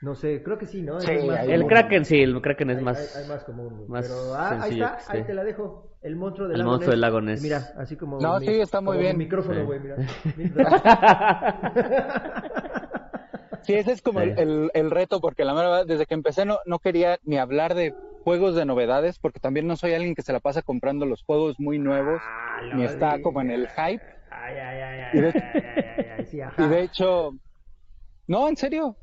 [0.00, 0.98] No sé, creo que sí, ¿no?
[1.00, 1.68] Sí, más El común.
[1.68, 3.16] Kraken sí, el Kraken es Hay- más...
[3.16, 3.84] hay, hay más común.
[3.88, 5.88] más Pero ah, ahí sencillo está, ahí te la dejo.
[6.02, 7.08] El monstruo del El lago monstruo del Ness.
[7.08, 7.42] lago Ness.
[7.42, 8.20] Mira, así como.
[8.20, 9.16] No, sí, está muy bien.
[9.16, 9.66] Mi micrófono, Sí.
[9.66, 9.96] güey, mira.
[13.62, 14.30] Sí, ese es como Sí.
[14.30, 17.74] el, el- el reto, porque la verdad, desde que empecé no, no quería ni hablar
[17.76, 17.94] de
[18.24, 21.60] juegos de novedades, porque también no soy alguien que se la pasa comprando los juegos
[21.60, 24.02] muy nuevos, Ah, ni está como en el hype.
[24.34, 26.64] Ay, ay, ay, ay, Y de- ay, ay, ay, ay, sí, ajá.
[26.64, 27.32] Y de hecho,
[28.26, 28.96] no, en serio,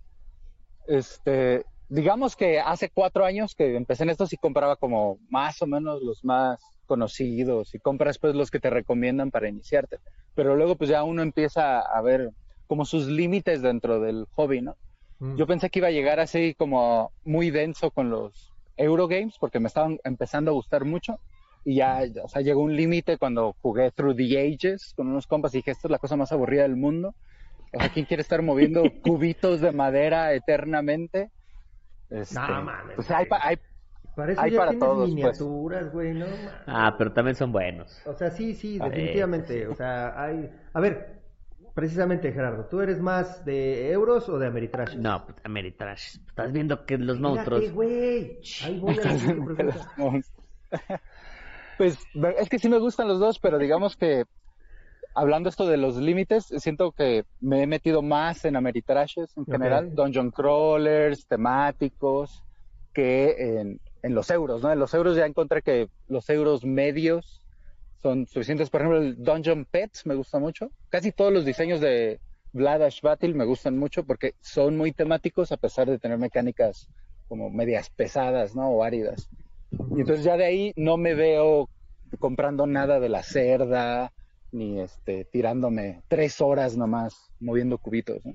[0.87, 5.67] este, digamos que hace cuatro años que empecé en esto, sí compraba como más o
[5.67, 9.99] menos los más conocidos y compras pues los que te recomiendan para iniciarte.
[10.33, 12.31] Pero luego pues ya uno empieza a ver
[12.67, 14.75] como sus límites dentro del hobby, ¿no?
[15.19, 15.35] Mm.
[15.37, 19.67] Yo pensé que iba a llegar así como muy denso con los Eurogames porque me
[19.67, 21.19] estaban empezando a gustar mucho
[21.69, 25.53] y ya, o sea, llegó un límite cuando jugué Through the Ages con unos compas
[25.53, 27.15] y dije, esto es la cosa más aburrida del mundo.
[27.71, 31.29] O sea, ¿quién quiere estar moviendo cubitos de madera eternamente?
[32.09, 33.59] Este, No, mames, pues hay, pa- hay-
[34.15, 35.15] Para eso hay ya para tienes todos, pues.
[35.15, 36.25] miniaturas, güey, ¿no?
[36.65, 38.01] Ah, pero también son buenos.
[38.07, 39.67] O sea, sí, sí, definitivamente.
[39.67, 40.49] O sea, hay.
[40.73, 41.19] A ver,
[41.75, 44.95] precisamente, Gerardo, ¿tú eres más de euros o de Ameritrash?
[44.95, 46.17] No, puta, Ameritrash.
[46.27, 47.71] Estás viendo que los Mírate, monstruos...
[47.73, 48.39] güey.
[48.63, 49.85] Ahí voy a prefiero-
[51.79, 51.97] Pues
[52.39, 54.25] es que sí me gustan los dos, pero digamos que
[55.15, 59.95] hablando esto de los límites, siento que me he metido más en Ameritrashes en general,
[59.95, 62.43] dungeon crawlers, temáticos,
[62.93, 64.73] que en, en los euros, ¿no?
[64.73, 67.45] En los euros ya encontré que los euros medios
[68.01, 68.69] son suficientes.
[68.69, 70.71] Por ejemplo, el Dungeon Pets me gusta mucho.
[70.89, 72.19] Casi todos los diseños de
[72.51, 76.89] Vladash Battle me gustan mucho porque son muy temáticos a pesar de tener mecánicas
[77.29, 78.67] como medias pesadas, ¿no?
[78.67, 79.29] O áridas.
[79.71, 81.69] Y entonces ya de ahí no me veo
[82.19, 84.11] comprando nada de la cerda,
[84.51, 88.17] ni este, tirándome tres horas nomás moviendo cubitos.
[88.25, 88.33] ¿no?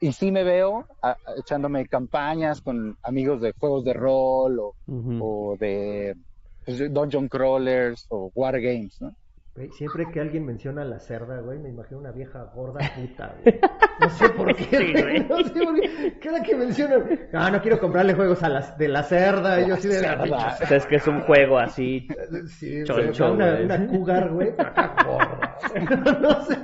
[0.00, 4.74] Y sí me veo a- echándome campañas con amigos de juegos de rol o,
[5.20, 6.16] o de
[6.64, 9.14] pues, de dungeon crawlers o wargames, ¿no?
[9.54, 13.60] Güey, siempre que alguien menciona la cerda, güey, me imagino una vieja gorda puta, güey.
[14.00, 15.02] No sé por qué, Sí, güey.
[15.02, 15.28] güey.
[15.28, 16.18] No sé por qué.
[16.20, 19.60] Cada que mencionan, ah, no quiero comprarle juegos a las de la cerda.
[19.60, 20.22] Y yo así de la cerda.
[20.24, 22.08] pinche O sea, es que es un juego así.
[22.46, 23.64] Sí, Choncho, una, güey.
[23.66, 25.58] una cougar, güey, gorda.
[26.20, 26.56] No sé,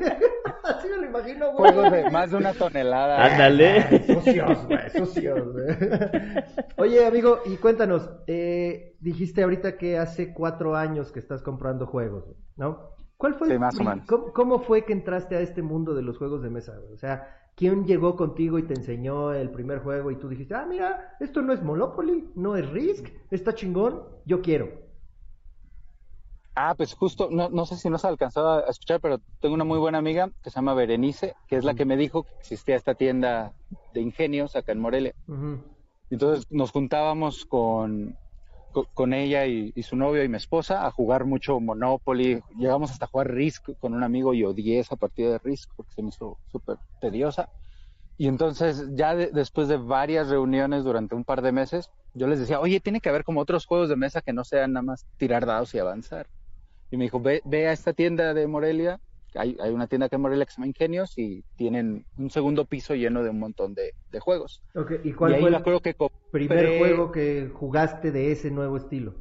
[0.64, 1.72] así me lo imagino, güey.
[1.72, 3.24] Juegos de más de una tonelada.
[3.27, 4.07] Ándale.
[4.07, 5.66] Sucios, güey, sucios, güey.
[6.77, 12.24] Oye, amigo, y cuéntanos, eh, dijiste ahorita que hace cuatro años que estás comprando juegos,
[12.59, 12.90] ¿no?
[13.16, 14.07] ¿Cuál fue Sí, más o menos.
[14.07, 16.77] ¿cómo, cómo fue que entraste a este mundo de los juegos de mesa?
[16.79, 16.92] güey?
[16.92, 20.66] O sea, ¿quién llegó contigo y te enseñó el primer juego y tú dijiste, ah,
[20.68, 24.68] mira, esto no es Monopoly, no es Risk, está chingón, yo quiero?
[26.55, 29.79] Ah, pues justo, no, no sé si nos alcanzado a escuchar, pero tengo una muy
[29.79, 32.94] buena amiga que se llama Berenice, que es la que me dijo que existía esta
[32.94, 33.53] tienda
[33.94, 35.12] de ingenios acá en Morelia.
[36.11, 38.18] Entonces nos juntábamos con, co-
[38.95, 42.43] con ella y, su novio y mi esposa a jugar mucho Monopoly.
[42.57, 46.03] Llegamos hasta jugar Risk con un amigo y odié esa partida de Risk porque se
[46.03, 47.49] me hizo súper tediosa.
[48.17, 52.41] Y entonces ya de- después de varias reuniones durante un par de meses, yo les
[52.41, 55.07] decía, oye, tiene que haber como otros juegos de mesa que no sean nada más
[55.17, 56.29] tirar dados y avanzar.
[56.91, 59.01] Y me dijo, ve, ve a esta tienda de Morelia.
[59.35, 62.64] Hay, hay una tienda acá en Morelia que se llama Ingenios y tienen un segundo
[62.64, 64.62] piso lleno de un montón de, de juegos.
[65.05, 65.95] ¿y Y cuál ahí fue el que
[66.31, 69.14] primer juego que jugaste de ese nuevo estilo?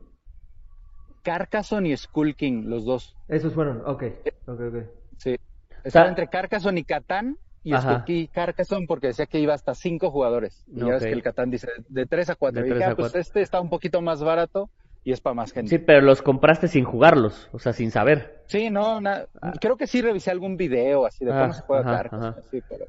[1.23, 3.17] Carcassonne y Skull King, los dos.
[3.27, 4.03] Esos fueron, ok,
[4.45, 4.75] ok, ok.
[5.17, 5.35] Sí.
[5.83, 7.95] Estaba entre Carcassonne y Catán y Ajá.
[7.95, 10.63] escogí Carcassonne porque decía que iba hasta cinco jugadores.
[10.67, 12.61] Y ya ves que el Catán dice de tres a cuatro.
[12.61, 14.69] De y dije, ah, pues este está un poquito más barato
[15.07, 15.69] y es para más gente.
[15.69, 18.43] Sí, pero los compraste sin jugarlos, o sea, sin saber.
[18.47, 19.25] Sí, no, na-
[19.61, 22.29] creo que sí revisé algún video así de Ah, cómo se juega ajá, Carcassonne.
[22.31, 22.41] ajá.
[22.51, 22.85] sí, pero...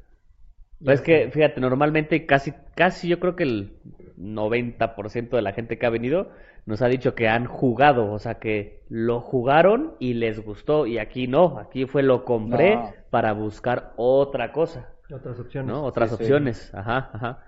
[0.85, 3.73] Es que, fíjate, normalmente casi, casi yo creo que el
[4.15, 6.29] 90% de la gente que ha venido
[6.65, 10.97] nos ha dicho que han jugado, o sea, que lo jugaron y les gustó, y
[10.97, 12.93] aquí no, aquí fue lo compré No.
[13.09, 15.67] para buscar otra cosa, Otras opciones.
[15.73, 15.83] ¿no?
[15.83, 16.21] Otras Sí, sí.
[16.23, 17.43] opciones, ajá, ajá.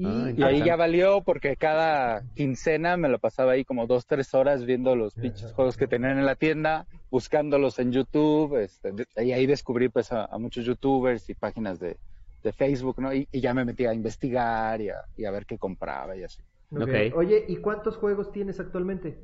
[0.00, 4.06] Y- Ah, Y ahí ya valió porque cada quincena me lo pasaba ahí como dos,
[4.06, 8.92] tres horas viendo los pinches juegos que tenían en la tienda, buscándolos en YouTube, este,
[9.16, 11.98] y ahí descubrí pues a, a muchos youtubers y páginas de,
[12.42, 13.12] de Facebook, ¿no?
[13.12, 16.22] Y, y ya me metí a investigar y a, y a ver qué compraba y
[16.24, 16.42] así.
[16.72, 16.80] Ok.
[16.82, 17.14] Ok.
[17.16, 19.18] Oye, ¿y cuántos juegos tienes actualmente?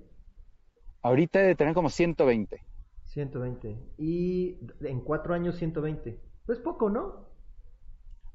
[1.02, 2.62] Ahorita he de tener como 120.
[3.04, 3.78] 120.
[3.98, 6.20] Y en cuatro años 120.
[6.44, 7.26] Pues poco, ¿no?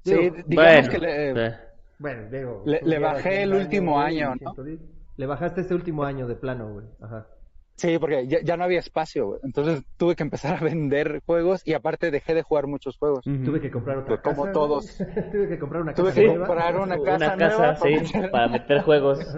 [0.04, 1.58] Sí, Digo, digamos Bueno, que le, eh,
[2.02, 2.64] Bueno, digo.
[2.66, 4.54] Le- bajé 100 el último año, ¿no?
[4.56, 4.80] 110.
[5.18, 6.86] Le bajaste este último año de plano, güey.
[7.00, 7.28] Ajá.
[7.76, 9.40] Sí, porque ya, ya no había espacio, güey.
[9.44, 13.24] Entonces tuve que empezar a vender juegos y aparte dejé de jugar muchos juegos.
[13.24, 14.54] Tuve que comprar otra Pues como casa.
[14.54, 14.98] todos.
[15.32, 16.46] Tuve que comprar una Tuve casa que nueva.
[16.48, 19.20] comprar una casa Una nueva casa, sí, para meter- para meter juegos.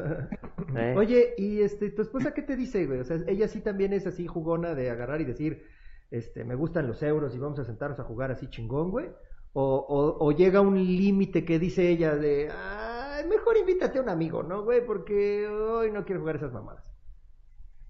[0.76, 0.96] Eh.
[0.98, 3.00] Oye, y este, ¿tu esposa qué te dice, güey?
[3.00, 5.68] O sea, ella sí también es así jugona de agarrar y decir,
[6.10, 9.06] este, me gustan los euros y vamos a sentarnos a jugar así chingón, güey.
[9.54, 14.10] O, o, o llega un límite que dice ella de, ay, mejor invítate a un
[14.10, 14.86] amigo, ¿no, güey?
[14.86, 16.84] Porque hoy no quiero jugar esas mamadas.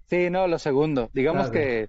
[0.06, 1.10] Sí, no, lo segundo.
[1.12, 1.88] Digamos que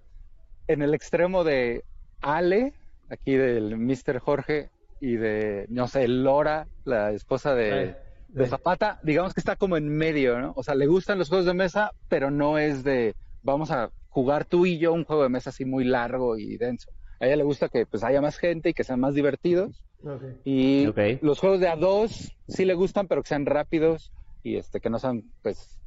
[0.68, 1.84] en el extremo de
[2.22, 2.74] Ale,
[3.10, 4.20] aquí del Mr.
[4.20, 7.96] Jorge, y de, no sé, Lora, la esposa de,
[8.30, 8.48] de.
[8.48, 10.54] Zapata, digamos que está como en medio, ¿no?
[10.56, 14.46] O sea, le gustan los juegos de mesa, pero no es de, vamos a jugar
[14.46, 16.92] tú y yo un juego de mesa así muy largo y denso.
[17.20, 19.84] A ella le gusta que pues haya más gente y que sean más divertidos.
[20.04, 20.24] Ok.
[20.44, 20.88] Y
[21.22, 24.12] los juegos de a dos sí le gustan, pero que sean rápidos
[24.44, 25.80] y este que no sean, pues,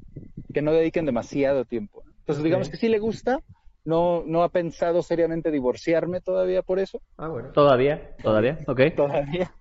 [0.53, 2.03] que no dediquen demasiado tiempo.
[2.21, 3.41] Entonces, digamos que sí le gusta.
[3.85, 7.01] No, no ha pensado seriamente divorciarme todavía por eso.
[7.17, 7.53] Ah, bueno.
[7.53, 8.17] ¿Todavía?
[8.23, 8.59] ¿Todavía?
[8.67, 8.81] Ok.
[8.95, 9.55] Todavía.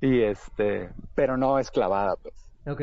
[0.00, 2.34] Y este, pero no es clavada, pues.
[2.66, 2.82] Ok.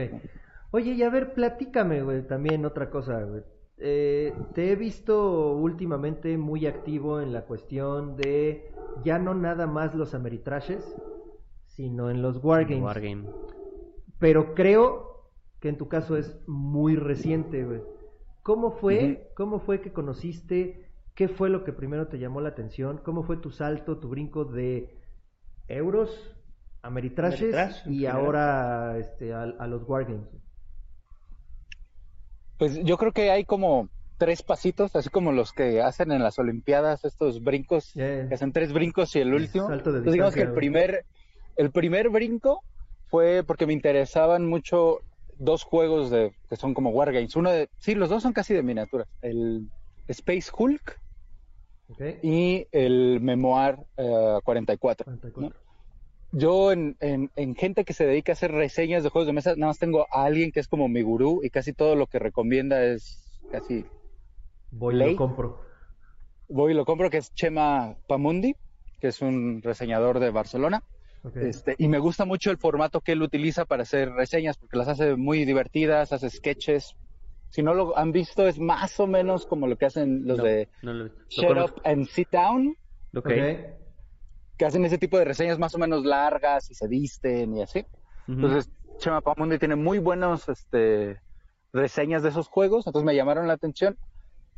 [0.71, 3.43] Oye, y a ver, platícame, güey, también otra cosa, güey.
[3.77, 8.71] Eh, te he visto últimamente muy activo en la cuestión de
[9.03, 10.95] ya no nada más los Ameritrashes,
[11.65, 12.83] sino en los Wargames.
[12.83, 13.25] Wargame.
[14.17, 17.81] Pero creo que en tu caso es muy reciente, güey.
[18.43, 20.91] ¿Cómo fue, cómo fue que conociste?
[21.15, 22.99] ¿Qué fue lo que primero te llamó la atención?
[23.03, 25.01] ¿Cómo fue tu salto, tu brinco de
[25.67, 26.35] euros,
[26.81, 28.15] Ameritrashes Ameritrash, y general.
[28.17, 30.44] ahora este, a, a los Wargames?
[32.57, 36.39] Pues yo creo que hay como tres pasitos, así como los que hacen en las
[36.39, 38.27] Olimpiadas, estos brincos, Yeah.
[38.27, 39.67] que hacen tres brincos y el último.
[39.67, 41.05] Salto de Entonces, digamos que el primer,
[41.57, 42.63] el primer brinco
[43.07, 44.99] fue porque me interesaban mucho
[45.37, 47.35] dos juegos de que son como Wargames.
[47.35, 49.05] Uno de, sí, los dos son casi de miniatura.
[49.21, 49.69] El
[50.07, 50.99] Space Hulk
[52.23, 55.05] y el Memoir eh, 44.
[55.05, 55.64] 44.
[56.37, 59.55] Yo en, en, en gente que se dedica a hacer reseñas de juegos de mesa,
[59.55, 62.19] nada más tengo a alguien que es como mi gurú y casi todo lo que
[62.19, 63.85] recomienda es casi
[64.71, 65.61] Voy y lo compro.
[66.49, 68.55] voy y lo compro, que es Chema Pamundi,
[68.99, 70.83] que es un reseñador de Barcelona.
[71.23, 71.37] Ok.
[71.37, 74.89] Este, y me gusta mucho el formato que él utiliza para hacer reseñas, porque las
[74.89, 76.95] hace muy divertidas, hace sketches.
[77.49, 80.43] Si no lo han visto, es más o menos como lo que hacen los No,
[80.43, 81.21] de no lo he visto.
[81.21, 81.77] Lo Shut conozco.
[81.79, 82.75] Up and Sit Down,
[83.15, 83.25] Ok.
[83.27, 83.31] Ok.
[84.57, 87.79] Que hacen ese tipo de reseñas más o menos largas y se visten y así.
[88.27, 88.33] Ujú.
[88.33, 91.19] Entonces, Chema Pamundi tiene muy buenos este,
[91.73, 93.97] reseñas de esos juegos, entonces me llamaron la atención.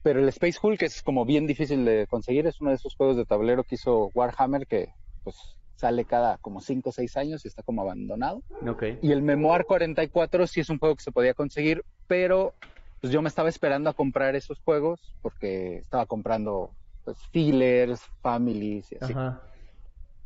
[0.03, 3.17] Pero el Space Hulk es como bien difícil de conseguir, es uno de esos juegos
[3.17, 5.35] de tablero que hizo Warhammer que pues
[5.75, 8.43] sale cada como 5 o 6 años y está como abandonado.
[8.67, 8.83] Ok.
[9.01, 12.55] Y el Memoir 44 sí es un juego que se podía conseguir, pero
[13.01, 18.91] pues yo me estaba esperando a comprar esos juegos porque estaba comprando pues fillers, families
[18.91, 19.13] y así.
[19.13, 19.41] Ajá.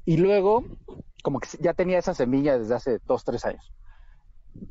[0.05, 0.63] Y luego,
[1.23, 3.71] como que ya tenía esa semilla desde hace dos, tres años.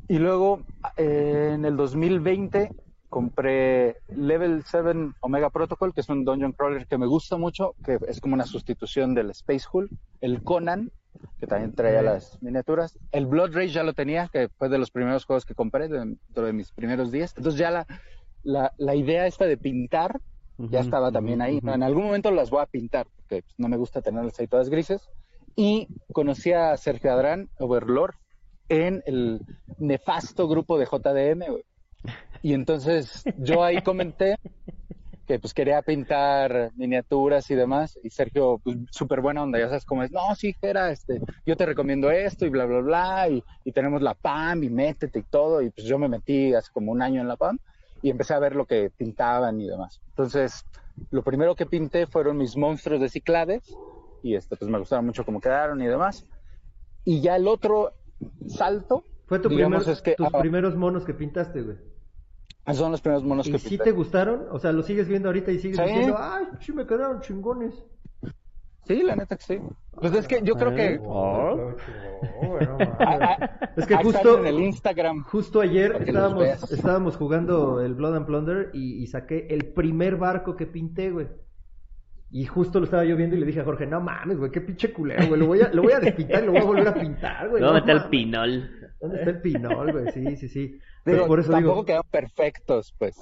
[0.07, 0.61] Y luego,
[0.97, 2.71] eh, en el 2020,
[3.09, 7.97] compré Level 7 Omega Protocol, que es un dungeon crawler que me gusta mucho, que
[8.07, 9.91] es como una sustitución del Space Hulk.
[10.21, 10.91] El Conan,
[11.39, 12.97] que también traía las miniaturas.
[13.11, 16.45] El Blood Rage ya lo tenía, que fue de los primeros juegos que compré dentro
[16.45, 17.33] de mis primeros días.
[17.35, 17.87] Entonces ya la,
[18.43, 20.21] la, la idea esta de pintar
[20.57, 21.59] ya estaba también ahí.
[21.63, 24.69] En algún momento las voy a pintar, porque pues, no me gusta tenerlas ahí todas
[24.69, 25.09] grises.
[25.55, 28.15] Y conocí a Sergio Adrán, Overlord,
[28.69, 29.41] en el
[29.79, 31.61] nefasto grupo de JDM.
[32.41, 34.37] Y entonces yo ahí comenté
[35.27, 37.99] que pues quería pintar miniaturas y demás.
[38.03, 40.11] Y Sergio, pues súper buena onda, ya sabes cómo es.
[40.11, 43.29] No, sí, Jera, este, yo te recomiendo esto y bla, bla, bla.
[43.29, 45.61] Y, y tenemos la PAM y métete y todo.
[45.61, 47.59] Y pues yo me metí hace como un año en la PAM
[48.01, 50.01] y empecé a ver lo que pintaban y demás.
[50.09, 50.65] Entonces,
[51.11, 53.75] lo primero que pinté fueron mis monstruos de Ciclades
[54.23, 56.25] y este, pues me gustaron mucho cómo quedaron y demás.
[57.03, 57.93] Y ya el otro
[58.47, 61.77] salto, Fue tu digamos, primer- es que tus ah, primeros monos que pintaste, güey.
[62.65, 63.85] esos son los primeros monos ¿Y que si pinté.
[63.85, 64.45] te gustaron?
[64.51, 65.83] O sea, ¿lo sigues viendo ahorita y sigues Sí.
[65.83, 67.73] diciendo, ay, sí me quedaron chingones?
[68.83, 69.59] Sí, la neta que sí.
[69.91, 71.75] Pues es que yo creo que Oh.
[73.77, 75.23] Es que justo, en el Instagram.
[75.23, 80.55] justo ayer los estábamos, jugando el Blood and Plunder y, y saqué el primer barco
[80.55, 81.27] que pinté, güey.
[82.33, 84.61] Y justo lo estaba yo viendo y le dije a Jorge, no mames, güey, qué
[84.61, 85.39] pinche culero, güey.
[85.39, 87.61] Lo voy a, lo voy a despintar y lo voy a volver a pintar, güey.
[87.61, 88.09] ¿Dónde no está el mames.
[88.09, 88.71] pinol?
[89.01, 90.11] ¿Dónde está el pinol, güey?
[90.13, 90.67] Sí, sí, sí.
[91.05, 91.85] Digo, Pero por eso tampoco digo.
[91.85, 93.19] quedaron perfectos, pues.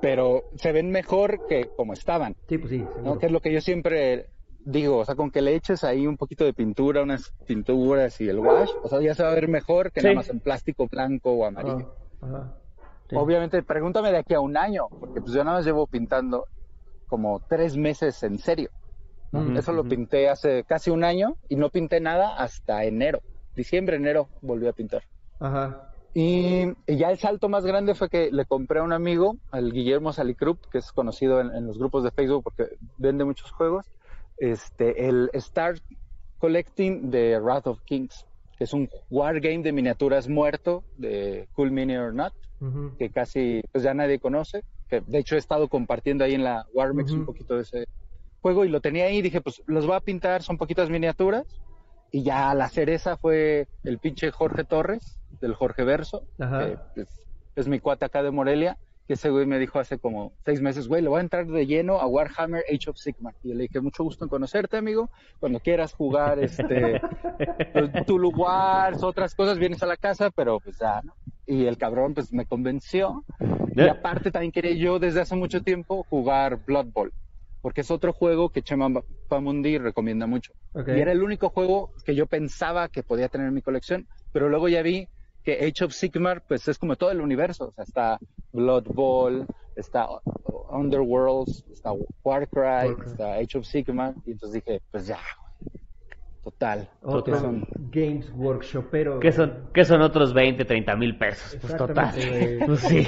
[0.00, 2.36] Pero se ven mejor que como estaban.
[2.48, 2.84] Sí, pues sí.
[3.20, 4.30] Que es lo que yo siempre
[4.64, 8.28] digo, o sea, con que le eches ahí un poquito de pintura, unas pinturas y
[8.28, 10.06] el wash, o sea, ya se va a ver mejor que Sí.
[10.06, 11.94] nada más en plástico blanco o amarillo.
[12.22, 12.56] Ajá, ajá.
[13.14, 16.44] Obviamente, pregúntame de aquí a un año, porque pues yo nada más llevo pintando
[17.08, 18.70] como tres meses en serio.
[19.56, 23.20] Eso lo pinté hace casi un año y no pinté nada hasta enero.
[23.54, 25.02] Diciembre, enero volví a pintar.
[25.38, 25.92] Ajá.
[26.14, 30.12] Y, ya el salto más grande fue que le compré a un amigo, al Guillermo
[30.12, 33.86] Salicrup, que es conocido en, los grupos de Facebook porque vende muchos juegos,
[34.38, 35.82] este, el Start
[36.38, 41.96] Collecting de Wrath of Kings, que es un wargame de miniaturas muerto de Cool Mini
[41.96, 42.32] or Not,
[42.98, 46.66] que casi pues ya nadie conoce, que de hecho he estado compartiendo ahí en la
[46.72, 47.86] Warmix un poquito de ese
[48.40, 51.44] juego y lo tenía ahí y dije, pues los voy a pintar, son poquitas miniaturas.
[52.10, 56.26] Y ya la cereza fue el pinche Jorge Torres, del Jorge Verso,
[56.94, 57.04] que
[57.54, 60.86] es, mi cuate acá de Morelia, que ese güey me dijo hace como seis meses,
[60.86, 63.34] güey, le voy a entrar de lleno a Warhammer Age of Sigmar.
[63.42, 65.10] Y le dije, mucho gusto en conocerte, amigo.
[65.40, 67.00] Cuando quieras jugar este
[68.06, 71.14] Tulu Wars, otras cosas, vienes a la casa, pero pues ya, ¿no?
[71.46, 73.24] Y el cabrón pues me convenció.
[73.74, 77.12] Y aparte también quería yo desde hace mucho tiempo jugar Blood Bowl
[77.62, 78.88] porque es otro juego que Chema
[79.28, 80.52] Pamundi recomienda mucho.
[80.86, 84.48] Y era el único juego que yo pensaba que podía tener en mi colección, pero
[84.48, 85.08] luego ya vi
[85.48, 88.18] que Age of Sigmar pues es como todo el universo, o sea, está
[88.52, 90.06] Blood Bowl, está
[90.70, 91.90] Underworlds, está
[92.22, 95.18] Warcry, está Age of Sigmar, y entonces dije, pues ya,
[96.44, 96.88] Total.
[97.02, 97.66] Otro son...
[97.90, 99.20] Games Workshop, pero...
[99.20, 101.58] ¿Qué son, ¿Qué son otros 20, 30 mil pesos?
[101.60, 102.14] Pues total.
[102.66, 103.06] Pues sí.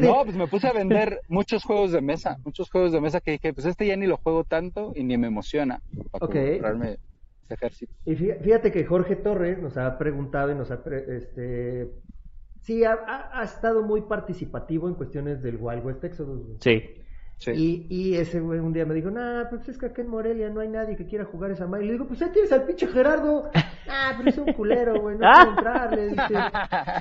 [0.00, 3.32] No, pues me puse a vender muchos juegos de mesa, muchos juegos de mesa que
[3.32, 6.98] dije, pues este ya ni lo juego tanto y ni me emociona para comprarme
[7.48, 7.92] ejército.
[8.04, 11.90] Y fíjate que Jorge Torres nos ha preguntado y nos ha, este,
[12.60, 16.56] sí, ha, ha, estado muy participativo en cuestiones del Wild West Exodus.
[16.60, 16.82] Sí.
[17.50, 20.48] Y, y, ese güey un día me dijo, nah, pues es que acá en Morelia
[20.50, 21.84] no hay nadie que quiera jugar esa madre.
[21.84, 23.50] Y le digo, pues ahí tienes al pinche Gerardo.
[23.94, 25.92] Ah, pero es un culero, güey, no quiero entrar.
[25.92, 26.34] Le dije,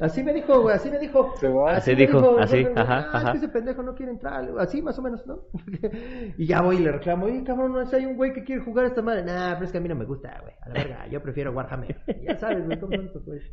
[0.02, 1.34] así me dijo, güey, así me dijo.
[1.68, 4.50] Así, dijo, así, ajá, ah, Es que ese pendejo no quiere entrar.
[4.60, 5.42] Así más o menos, ¿no?
[6.38, 8.62] y ya voy y le reclamo, oye, cabrón, no sé, hay un güey que quiere
[8.64, 9.24] jugar esta madre.
[9.24, 10.54] Nah, pero es que a mí no me gusta, güey.
[10.62, 11.96] A la verga, yo prefiero Warhammer.
[12.24, 13.44] ya sabes, güey, cómo son pues.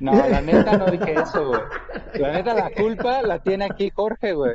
[0.00, 1.60] No, la neta no dije eso, güey.
[2.14, 4.54] La neta la culpa la tiene aquí Jorge, güey.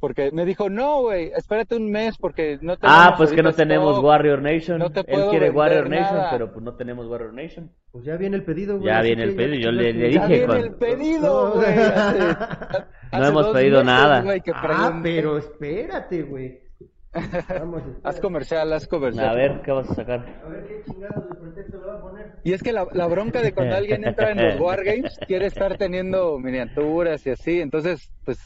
[0.00, 2.80] Porque me dijo, no, güey, espérate un mes porque no tenemos.
[2.82, 4.80] Ah, pues que no tenemos Warrior Nation.
[4.80, 7.70] Él quiere Warrior Nation, pero pues no tenemos Warrior Nation.
[7.92, 8.86] Pues ya viene el pedido, güey.
[8.86, 10.12] Ya viene el pedido, yo le, dije.
[10.14, 11.74] Ya viene el pedido, güey.
[13.12, 14.24] no hemos pedido nada.
[14.54, 16.60] ah, pero espérate, güey.
[18.04, 19.28] haz comercial, haz comercial.
[19.28, 20.40] A ver, ¿qué vas a sacar?
[20.44, 22.32] A ver qué chingados de pretexto le va a poner.
[22.44, 25.76] Y es que la, la bronca de cuando alguien entra en los Wargames quiere estar
[25.76, 28.38] teniendo miniaturas y así, entonces, pues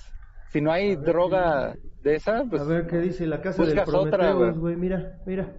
[0.54, 2.62] si no hay droga de esa, pues.
[2.62, 4.76] A ver qué dice la casa del Prometeus, güey.
[4.76, 5.52] Mira, mira.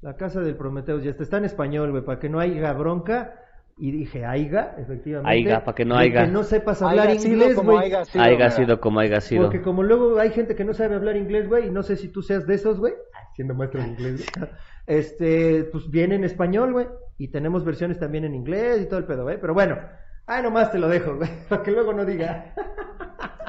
[0.00, 1.04] La casa del Prometeus.
[1.04, 3.36] Ya está, está en español, güey, para que no haya bronca.
[3.78, 5.30] Y dije, aiga, efectivamente.
[5.30, 6.24] Aiga, para que no haya.
[6.24, 7.78] Que no sepas hablar inglés, güey.
[7.78, 9.44] Aiga, sido, aiga sido como haya sido.
[9.44, 12.08] Porque como luego hay gente que no sabe hablar inglés, güey, y no sé si
[12.08, 12.94] tú seas de esos, güey,
[13.36, 14.26] siendo maestro de inglés,
[14.88, 19.06] este, pues viene en español, güey, y tenemos versiones también en inglés y todo el
[19.06, 19.40] pedo, güey.
[19.40, 19.78] Pero bueno,
[20.26, 22.52] ay, nomás te lo dejo, güey, para que luego no diga.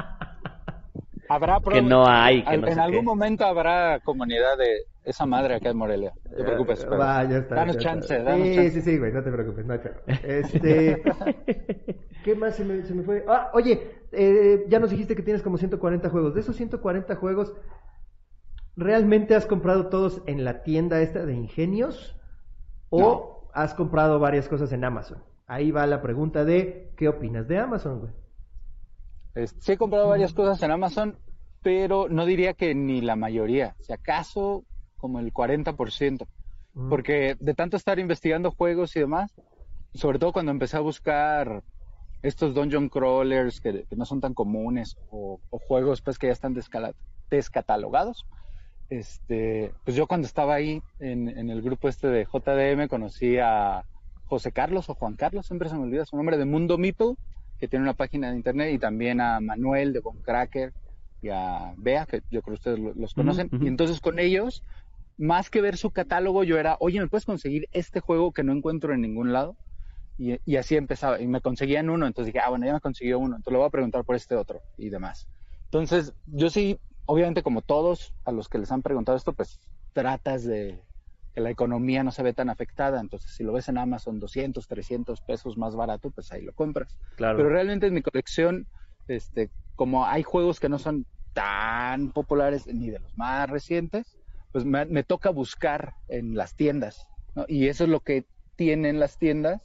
[1.33, 2.43] Habrá que no hay.
[2.43, 6.11] Que en algún momento habrá comunidad de esa madre acá en Morelia.
[6.29, 6.85] No te preocupes.
[6.85, 7.55] va, ya está.
[7.55, 8.71] Danos chance, danos sí, chance.
[8.71, 9.79] Sí, sí, güey, no te preocupes, no hay
[10.23, 11.01] Este,
[12.25, 13.23] ¿Qué más se me, se me fue?
[13.29, 16.33] Ah, oye, eh, ya nos dijiste que tienes como 140 juegos.
[16.33, 17.53] De esos 140 juegos,
[18.75, 22.19] ¿realmente has comprado todos en la tienda esta de ingenios?
[22.89, 25.23] ¿O has comprado varias cosas en Amazon?
[25.47, 28.20] Ahí va la pregunta de, ¿qué opinas de Amazon, güey?
[29.59, 31.17] Sí he comprado varias cosas en Amazon,
[31.61, 34.63] pero no diría que ni la mayoría, si acaso
[34.97, 36.27] como el 40%,
[36.73, 36.89] mm.
[36.89, 39.33] porque de tanto estar investigando juegos y demás,
[39.93, 41.63] sobre todo cuando empecé a buscar
[42.21, 46.55] estos dungeon crawlers que, no son tan comunes o, juegos pues que ya están
[47.29, 48.25] descatalogados,
[48.89, 53.85] este, pues yo cuando estaba ahí en, en, el grupo este de JDM conocí a
[54.25, 57.15] José Carlos o Juan Carlos, siempre se me olvida su nombre, de Mundo Meeple,
[57.61, 60.73] que tiene una página de internet, y también a Manuel de Boncracker
[61.21, 63.51] y a Bea, que yo creo que ustedes los conocen.
[63.61, 64.63] Y entonces con ellos,
[65.19, 68.51] más que ver su catálogo, yo era, oye, ¿me puedes conseguir este juego que no
[68.51, 69.57] encuentro en ningún lado?
[70.17, 73.35] Y, así empezaba, y me conseguían uno, entonces dije, ah, bueno, ya me consiguió uno,
[73.35, 75.27] entonces le voy a preguntar por este otro y demás.
[75.65, 79.59] Entonces, yo sí, obviamente como todos a los que les han preguntado esto, pues
[79.93, 80.81] tratas de,
[81.33, 82.99] que la economía no se ve tan afectada.
[82.99, 86.97] Entonces, si lo ves en Amazon 200, 300 pesos más barato, pues ahí lo compras.
[87.15, 87.37] Claro.
[87.37, 88.67] Pero realmente en mi colección,
[89.07, 94.17] este, como hay juegos que no son tan populares ni de los más recientes,
[94.51, 97.07] pues me, toca buscar en las tiendas.
[97.47, 98.25] Y eso es lo que
[98.57, 99.61] tienen las tiendas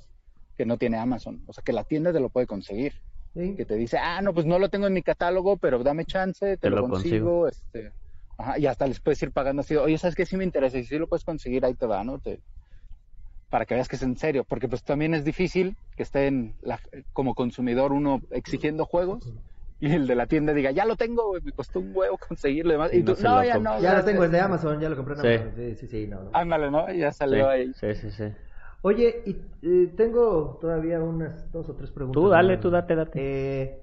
[0.57, 1.43] que no tiene Amazon.
[1.47, 2.95] O sea, que la tienda te lo puede conseguir.
[3.35, 3.55] Sí.
[3.57, 6.57] Que te dice, ah, no, pues no lo tengo en mi catálogo, pero dame chance,
[6.57, 7.43] te, Te lo, lo consigo.
[7.43, 7.49] consigo.
[7.49, 7.93] Este,
[8.39, 10.27] ajá, y hasta les puedes ir pagando así, oye, ¿sabes qué?
[10.27, 12.19] Sí me interesa, y si sí lo puedes conseguir, ahí te va, ¿no?
[12.19, 12.41] Te,
[13.49, 16.81] para que veas que es en serio, porque pues también es difícil que estén la-
[17.13, 19.33] como consumidor uno exigiendo juegos
[19.79, 22.73] y el de la tienda diga, ya lo tengo, güey, me costó un huevo conseguirlo
[22.73, 22.93] y demás.
[22.93, 23.15] Y no
[23.45, 23.81] ya no.
[23.81, 24.05] Ya lo gracias".
[24.07, 25.27] tengo, es de Amazon, ya lo compré en Sí.
[25.29, 25.53] Amazon.
[25.57, 26.31] Sí, sí, sí, no, no.
[26.33, 26.93] Ándale, ¿no?
[26.93, 27.73] Ya Sí, salió ahí.
[27.75, 28.25] sí, sí, sí.
[28.83, 29.31] Oye, y
[29.63, 32.23] eh, tengo todavía unas dos o tres preguntas.
[32.23, 33.19] Tú dale, tú date, date.
[33.21, 33.83] Eh,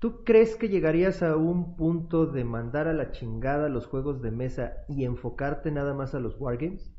[0.00, 4.30] ¿Tú crees que llegarías a un punto de mandar a la chingada los juegos de
[4.30, 6.90] mesa y enfocarte nada más a los wargames?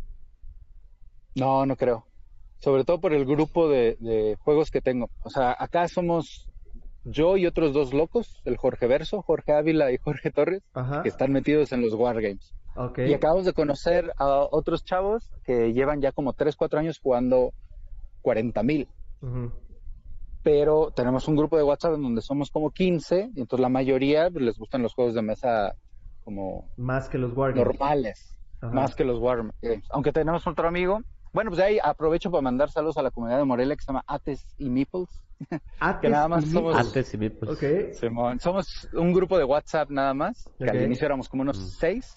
[1.35, 2.05] No, no creo.
[2.59, 5.09] Sobre todo por el grupo de, de juegos que tengo.
[5.23, 6.47] O sea, acá somos
[7.03, 11.01] yo y otros dos locos, el Jorge Verso, Jorge Ávila y Jorge Torres, Ajá.
[11.01, 12.53] que están metidos en los Wargames.
[12.97, 17.51] Y acabamos de conocer a otros chavos que llevan ya como 3, 4 años jugando
[18.21, 18.87] 40 mil.
[20.43, 24.29] Pero tenemos un grupo de WhatsApp en donde somos como 15, y entonces la mayoría
[24.31, 25.75] pues, les gustan los juegos de mesa
[26.23, 27.65] como Más que los wargames.
[27.65, 28.73] normales, Ajá.
[28.73, 29.53] más que los Wargames.
[29.91, 31.01] Aunque tenemos otro amigo.
[31.33, 34.03] Bueno, pues ahí aprovecho para mandar saludos a la comunidad de Morelia que se llama
[34.05, 35.07] Ates y Meeples.
[35.79, 36.87] Ates que nada más y somos- Meeples.
[36.87, 37.51] Antes sí, vi, pues.
[37.51, 37.93] Ok.
[37.93, 41.67] Simón, Somos un grupo de WhatsApp nada más, que al inicio éramos como unos Mm.
[41.79, 42.15] seis.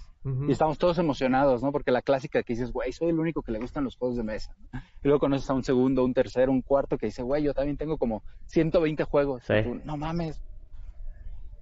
[0.48, 1.70] Y estamos todos emocionados, ¿no?
[1.70, 4.22] Porque la clásica que dices, güey, soy el único que le gustan los juegos de
[4.22, 4.54] mesa.
[4.72, 7.76] Y luego conoces a un segundo, un tercero, un cuarto que dice, güey, yo también
[7.76, 9.42] tengo como 120 juegos.
[9.46, 9.52] Sí.
[9.54, 10.40] Y tú, no mames.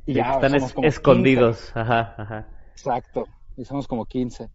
[0.06, 0.88] Y Sí, ya están somos es- como 15.
[0.96, 1.72] escondidos.
[1.76, 2.48] Ajá, ajá.
[2.72, 3.26] Exacto.
[3.56, 4.48] Y somos como 15.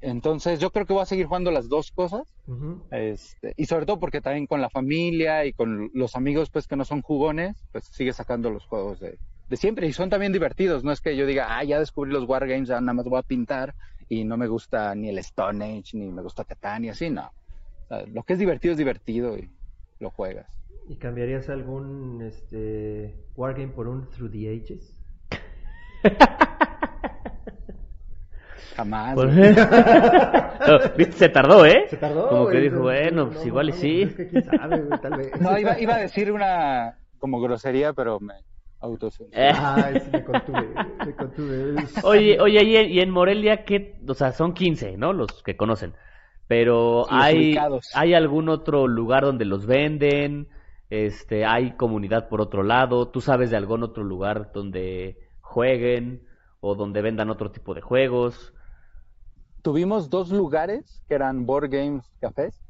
[0.00, 2.22] Entonces, yo creo que voy a seguir jugando las dos cosas.
[2.90, 6.74] Este, y sobre todo porque también con la familia y con los amigos, pues que
[6.76, 9.18] no son jugones, pues sigue sacando los juegos de,
[9.52, 9.86] de siempre.
[9.86, 10.82] Y son también divertidos.
[10.82, 13.22] No es que yo diga, ah, ya descubrí los Wargames, ya nada más voy a
[13.22, 13.74] pintar
[14.08, 17.30] y no me gusta ni el Stone Age, ni me gusta Catán y así, no.
[17.84, 19.50] O sea, lo que es divertido es divertido y
[20.00, 20.46] lo juegas.
[20.88, 24.98] ¿Y cambiarías algún este wargame por un Through the Ages?
[28.76, 29.14] Jamás.
[29.14, 29.54] Por- güey.
[30.62, 31.86] No, viste, se tardó, ¿eh?
[31.90, 32.28] Se tardó.
[32.28, 34.02] Como que dijo, no, bueno, no, pues no, igual y no, sí.
[34.02, 35.40] Es que quién sabe, güey, tal vez.
[35.40, 38.34] No, iba, iba a decir una como grosería, pero me
[38.82, 39.48] autocensuré.
[39.48, 39.52] Eh.
[39.56, 40.68] Ay, sí, me contuve,
[41.06, 41.74] me contuve.
[42.02, 43.98] Oye, oye, y en, y en Morelia, ¿qué?
[44.06, 45.12] O sea, son 15, ¿no?
[45.12, 45.94] Los que conocen.
[46.48, 47.56] Pero hay.
[47.94, 50.48] ¿hay algún otro lugar donde los venden?
[50.90, 53.08] Este, ¿hay comunidad por otro lado?
[53.08, 56.26] ¿Tú sabes de algún otro lugar donde jueguen
[56.60, 58.52] o donde vendan otro tipo de juegos?
[59.62, 62.60] Tuvimos dos lugares que eran board games cafés.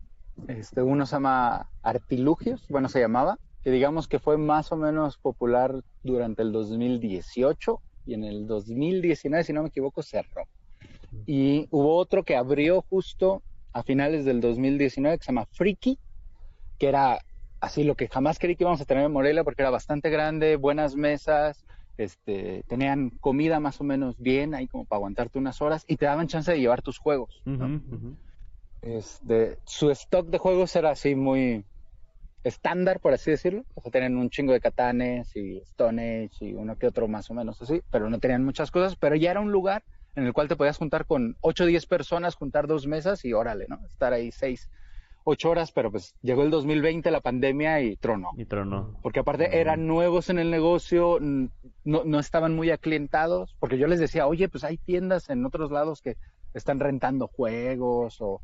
[0.46, 5.18] Este, uno se llama Artilugios, bueno, se llamaba, que digamos que fue más o menos
[5.18, 10.44] popular durante el 2018 y en el 2019, si no me equivoco, cerró.
[11.26, 13.42] Y hubo otro que abrió justo
[13.72, 15.98] a finales del 2019 que se llama Freaky,
[16.78, 17.20] que era
[17.60, 20.56] así lo que jamás creí que íbamos a tener en Morelia porque era bastante grande,
[20.56, 21.64] buenas mesas,
[21.96, 26.06] este, tenían comida más o menos bien ahí como para aguantarte unas horas y te
[26.06, 27.42] daban chance de llevar tus juegos.
[28.80, 31.64] Este, su stock de juegos era así muy
[32.44, 33.64] estándar, por así decirlo.
[33.74, 37.30] O sea, tenían un chingo de Catanes y Stone Age y uno que otro más
[37.30, 38.96] o menos así, pero no tenían muchas cosas.
[38.96, 39.84] Pero ya era un lugar
[40.14, 43.32] en el cual te podías juntar con 8 o 10 personas, juntar dos mesas y
[43.32, 43.78] órale, ¿no?
[43.86, 44.68] Estar ahí 6,
[45.24, 48.30] 8 horas, pero pues llegó el 2020, la pandemia y tronó.
[48.36, 48.98] Y tronó.
[49.02, 51.50] Porque aparte eran nuevos en el negocio, no,
[51.84, 56.02] no estaban muy aclientados, porque yo les decía, oye, pues hay tiendas en otros lados
[56.02, 56.16] que
[56.54, 58.42] están rentando juegos o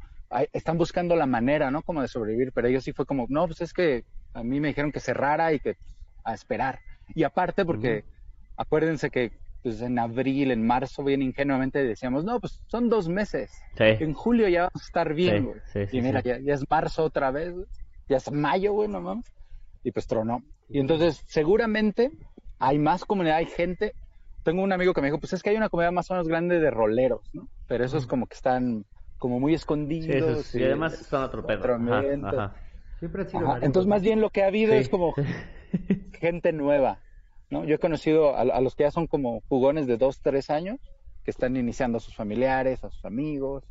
[0.52, 1.82] están buscando la manera, ¿no?
[1.82, 4.04] Como de sobrevivir, pero ellos sí fue como, no, pues es que
[4.34, 6.80] a mí me dijeron que cerrara y que pues, a esperar.
[7.14, 8.04] Y aparte porque
[8.56, 13.50] acuérdense que pues en abril, en marzo, bien ingenuamente decíamos, no, pues son dos meses.
[13.76, 13.84] Sí.
[13.84, 16.22] En julio ya vamos a estar bien, Sí, sí, y mira.
[16.22, 17.66] Ya, ya es marzo otra vez, güey.
[18.08, 19.26] Ya es mayo, güey, no mames.
[19.82, 20.42] Y pues tronó.
[20.68, 22.10] Y entonces, seguramente
[22.58, 23.94] hay más comunidad, hay gente.
[24.44, 26.28] Tengo un amigo que me dijo, pues es que hay una comunidad más o menos
[26.28, 27.48] grande de roleros, ¿no?
[27.66, 28.84] Pero esos como que están
[29.18, 30.54] como muy escondidos.
[30.54, 31.58] y además son otro pedo.
[31.58, 32.26] otro Ajá, ambiente.
[32.28, 32.54] ajá.
[32.98, 33.66] Siempre han sido Ajá, varios.
[33.66, 34.78] Entonces, más bien lo que ha habido Sí.
[34.78, 35.14] es como
[36.20, 37.00] gente nueva,
[37.50, 37.64] ¿no?
[37.64, 40.78] Yo he conocido a, a los que ya son como jugones de dos, tres años,
[41.24, 43.64] que están iniciando a sus familiares, a sus amigos.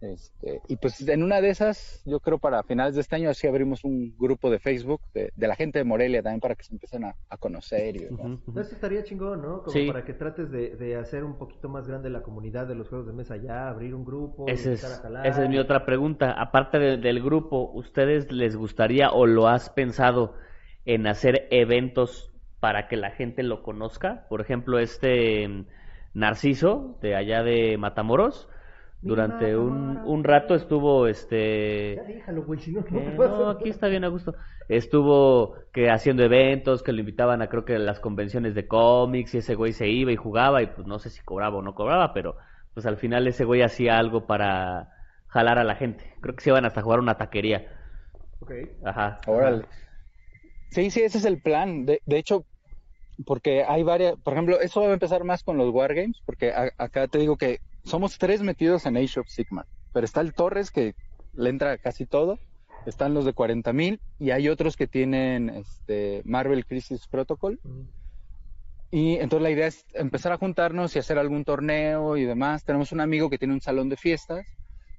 [0.00, 3.46] Este, y pues en una de esas, yo creo para finales de este año, así
[3.46, 6.74] abrimos un grupo de Facebook de, de la gente de Morelia también para que se
[6.74, 7.96] empiecen a, a conocer.
[7.96, 8.20] Y, demás.
[8.20, 8.60] Ujú, ujú.
[8.60, 9.62] Eso estaría chingón, ¿no?
[9.62, 9.86] Como Sí.
[9.86, 13.06] para que trates de, de hacer un poquito más grande la comunidad de los juegos
[13.06, 15.26] de mesa ya, abrir un grupo, Ese es- a jalar.
[15.26, 16.32] esa es mi otra pregunta.
[16.32, 20.34] Aparte de- del grupo, ¿ustedes les gustaría o lo has pensado
[20.84, 24.26] en hacer eventos para que la gente lo conozca?
[24.28, 25.66] Por ejemplo, este mm,
[26.12, 28.48] Narciso de allá de Matamoros
[29.06, 33.28] durante un, un rato estuvo este Ya déjalo, güey, si no, no Eh, te vas
[33.30, 34.34] a- no, aquí está bien a gusto.
[34.68, 39.34] Estuvo que haciendo eventos, que lo invitaban a creo que a las convenciones de cómics
[39.34, 41.74] y ese güey se iba y jugaba y pues no sé si cobraba o no
[41.74, 42.36] cobraba, pero
[42.74, 44.92] pues al final ese güey hacía algo para
[45.28, 46.04] jalar a la gente.
[46.20, 47.66] Creo que se iban hasta a jugar una taquería.
[48.40, 48.52] Ok.
[48.84, 49.20] Ajá.
[49.26, 49.64] Órale.
[50.70, 51.86] Sí, sí, ese es el plan.
[51.86, 52.44] De, de hecho,
[53.24, 56.70] porque hay varias, por ejemplo, eso va a empezar más con los Wargames, porque a-
[56.76, 60.70] acá te digo que somos tres metidos en Age of Sigmar, pero está el Torres
[60.70, 60.94] que
[61.34, 62.38] le entra casi todo,
[62.84, 67.80] están los de 40.000 y hay otros que tienen este Marvel Crisis Protocol Mm.
[68.90, 72.64] y entonces la idea es empezar a juntarnos y hacer algún torneo y demás.
[72.64, 74.46] Tenemos un amigo que tiene un salón de fiestas.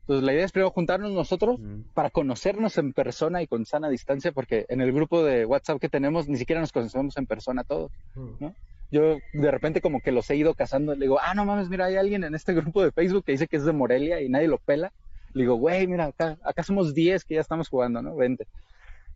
[0.01, 1.81] Entonces la idea es primero juntarnos nosotros Mm.
[1.93, 5.89] para conocernos en persona y con sana distancia, porque en el grupo de WhatsApp que
[5.89, 7.91] tenemos ni siquiera nos conocemos en persona todos.
[8.15, 8.29] Mm.
[8.39, 8.55] ¿no?
[8.91, 11.85] Yo de repente como que los he ido cazando, le digo, ah, no mames, mira,
[11.85, 14.47] hay alguien en este grupo de Facebook que dice que es de Morelia y nadie
[14.47, 14.93] lo pela.
[15.33, 18.15] Le digo, güey, mira, acá, acá somos 10 que ya estamos jugando, ¿no?
[18.15, 18.47] Vente.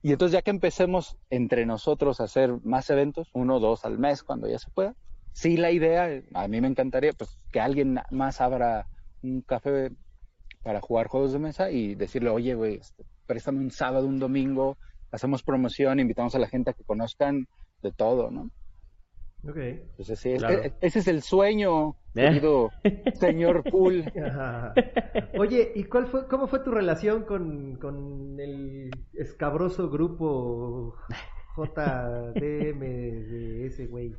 [0.02, 4.00] Y entonces ya que empecemos entre nosotros a hacer más eventos, uno o dos al
[4.00, 4.96] mes cuando ya se pueda,
[5.32, 8.88] sí la idea, a mí me encantaría pues que alguien más abra
[9.22, 9.92] un café
[10.64, 14.78] para jugar juegos de mesa y decirle, oye, güey, este, préstame un sábado, un domingo,
[15.12, 17.46] hacemos promoción, invitamos a la gente a que conozcan
[17.82, 18.50] de todo, ¿no?
[19.48, 19.58] Ok.
[19.58, 20.62] Entonces sí, es- Claro.
[20.64, 22.30] e- ese es el sueño, ¿Eh?
[22.30, 22.70] querido
[23.16, 24.04] señor Pool.
[24.26, 24.74] Ajá.
[25.38, 30.96] Oye, ¿y cuál fue, cómo fue tu relación con, con el escabroso grupo
[31.58, 34.16] JDM de ese güey?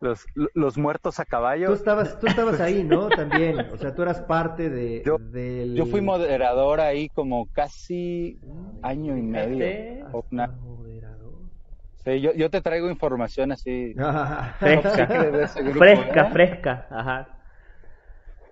[0.00, 1.72] Los, los muertos a Tú caballo.
[1.72, 3.08] estabas, tú estabas ahí, ¿no?
[3.16, 3.60] También.
[3.72, 5.76] O sea, tú eras parte de, Yo- del...
[5.76, 8.40] Yo fui moderador ahí como casi
[8.82, 9.58] año y medio.
[9.58, 10.04] Fíjate.
[10.12, 11.21] o una- Moderador.
[12.04, 13.94] Sí, yo, yo te traigo información así.
[14.58, 16.30] Fresca, grupo, fresca, ¿eh?
[16.32, 16.86] fresca.
[16.90, 17.28] Ajá.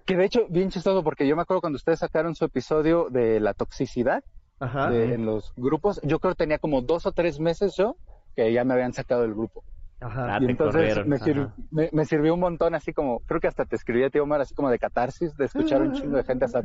[0.07, 3.38] Que de hecho, bien chistoso, porque yo me acuerdo cuando ustedes sacaron su episodio de
[3.40, 4.22] la toxicidad
[4.59, 4.90] Ajá.
[4.90, 7.96] de- en los grupos, yo creo que tenía como dos o tres meses yo
[8.34, 9.62] que ya me habían sacado del grupo.
[10.03, 10.36] Ajá.
[10.36, 11.55] Ah, y entonces me, sir- ajá.
[11.70, 14.40] me, me sirvió un montón, así como, creo que hasta te escribí a ti, Omar,
[14.40, 16.61] así como de catarsis, de escuchar un chingo de gente, hasta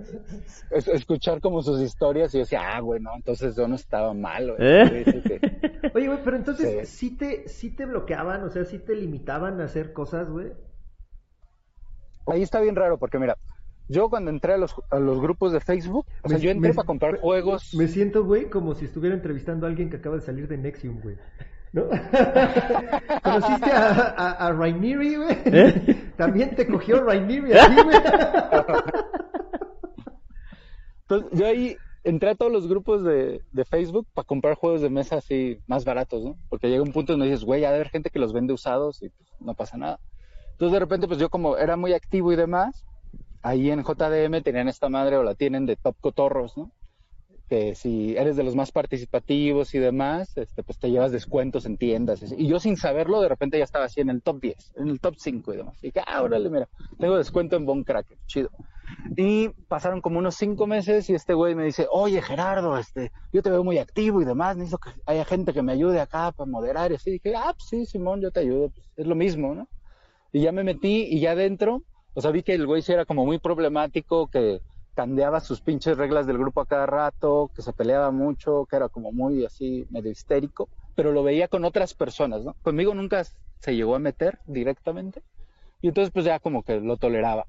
[0.71, 4.13] es- escuchar como sus historias, y yo decía, ah, güey, no, entonces yo no estaba
[4.13, 4.57] mal, güey.
[4.61, 5.03] ¿Eh?
[5.95, 7.09] Oye, güey, pero entonces Sí.
[7.09, 7.15] sí.
[7.17, 10.51] te, sí te bloqueaban, o sea, sí te limitaban a hacer cosas, güey.
[12.27, 13.37] Ahí está bien raro, porque mira,
[13.87, 16.75] yo cuando entré a los, a los grupos de Facebook, o sea, yo entré me-
[16.75, 17.73] para comprar juegos.
[17.75, 20.99] Me siento, güey, como si estuviera entrevistando a alguien que acaba de salir de Nexium,
[21.01, 21.15] güey.
[21.71, 21.83] ¿No?
[23.23, 25.37] ¿Conociste a, a, a Rainieri, güey?
[25.45, 26.11] ¿Eh?
[26.17, 27.97] También te cogió Rainieri a ti, güey.
[31.07, 34.89] Entonces, yo ahí entré a todos los grupos de, de Facebook para comprar juegos de
[34.89, 36.37] mesa así más baratos, ¿no?
[36.49, 39.01] Porque llega un punto donde dices, güey, ha de haber gente que los vende usados
[39.01, 39.99] y pues, no pasa nada.
[40.51, 42.85] Entonces, de repente, pues yo como era muy activo y demás,
[43.41, 46.71] ahí en JDM tenían esta madre o la tienen de Top Cotorros, ¿no?
[47.47, 51.77] Que si eres de los más participativos y demás, este, pues te llevas descuentos en
[51.77, 52.21] tiendas.
[52.21, 52.45] y.
[52.45, 54.99] Y yo sin saberlo, de repente ya estaba así en el top 10, en el
[54.99, 55.83] top 5 y demás.
[55.83, 56.67] Y que, ah, órale, mira,
[56.99, 58.49] tengo descuento en Bon Cracker, chido.
[59.15, 63.41] Y pasaron como unos cinco meses y este güey me dice, oye Gerardo, este, yo
[63.41, 66.49] te veo muy activo y demás, necesito que haya gente que me ayude acá para
[66.49, 67.11] moderar y así.
[67.11, 69.67] dije, ah, pues sí, Simón, yo te ayudo, pues es lo mismo, ¿no?
[70.31, 71.83] Y ya me metí y ya adentro,
[72.13, 74.61] o sea, vi que el güey sí era como muy problemático, que
[74.95, 78.89] cambiaba sus pinches reglas del grupo a cada rato, que se peleaba mucho, que era
[78.89, 82.55] como muy así, medio histérico, pero lo veía con otras personas, ¿no?
[82.63, 83.23] Conmigo nunca
[83.59, 85.23] se llegó a meter directamente
[85.81, 87.47] y entonces pues ya como que lo toleraba.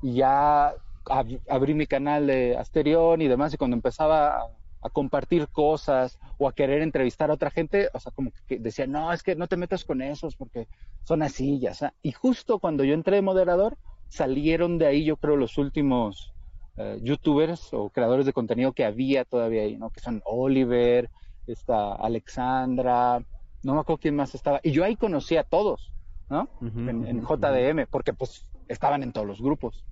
[0.00, 0.74] Y ya
[1.04, 4.48] ab- abrí mi canal de Asterión y demás y cuando empezaba a,
[4.82, 8.86] a compartir cosas o a querer entrevistar a otra gente, o sea, como que decía,
[8.86, 10.68] no, es que no te metas con esos porque
[11.02, 11.94] son así, ya sea.
[12.02, 13.78] Y justo cuando yo entré de moderador,
[14.08, 16.35] salieron de ahí, yo creo, los últimos
[16.76, 19.90] eh, youtubers o creadores de contenido que había todavía ahí, ¿no?
[19.90, 21.10] Que son Oliver,
[21.46, 23.20] está Alexandra,
[23.62, 24.60] no me acuerdo quién más estaba.
[24.62, 25.94] Y yo ahí conocí a todos,
[26.28, 26.48] ¿no?
[26.60, 29.86] Ujú, en, en ujú, JDM, porque pues estaban en todos los grupos.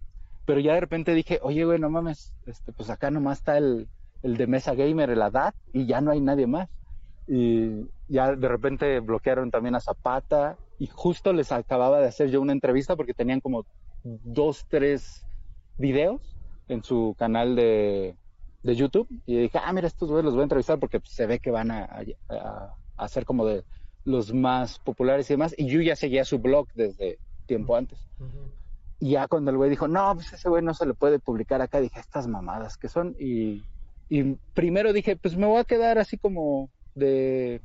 [0.45, 3.89] Pero ya de repente dije, oye, güey, no mames, este, pues acá nomás está el,
[4.23, 6.69] el de Mesa Gamer, el ADAT, y ya no hay nadie más.
[7.27, 12.41] Y ya de repente bloquearon también a Zapata, y justo les acababa de hacer yo
[12.41, 13.65] una entrevista porque tenían como
[14.03, 15.27] dos, tres
[15.77, 16.34] videos
[16.69, 18.17] en su canal de,
[18.63, 19.09] de YouTube.
[19.27, 21.51] Y dije, ah, mira, estos güeyes los voy a entrevistar porque pues, se ve que
[21.51, 21.89] van a,
[22.29, 23.65] a, a ser como de
[24.05, 25.55] los más populares y demás.
[25.57, 27.99] Y yo ya seguía su blog desde tiempo antes.
[29.01, 31.61] Y ya cuando el güey dijo, no, pues ese güey no se le puede publicar
[31.61, 33.15] acá, dije, estas mamadas que son.
[33.19, 33.63] Y,
[34.09, 37.61] y primero dije, pues me voy a quedar así como de,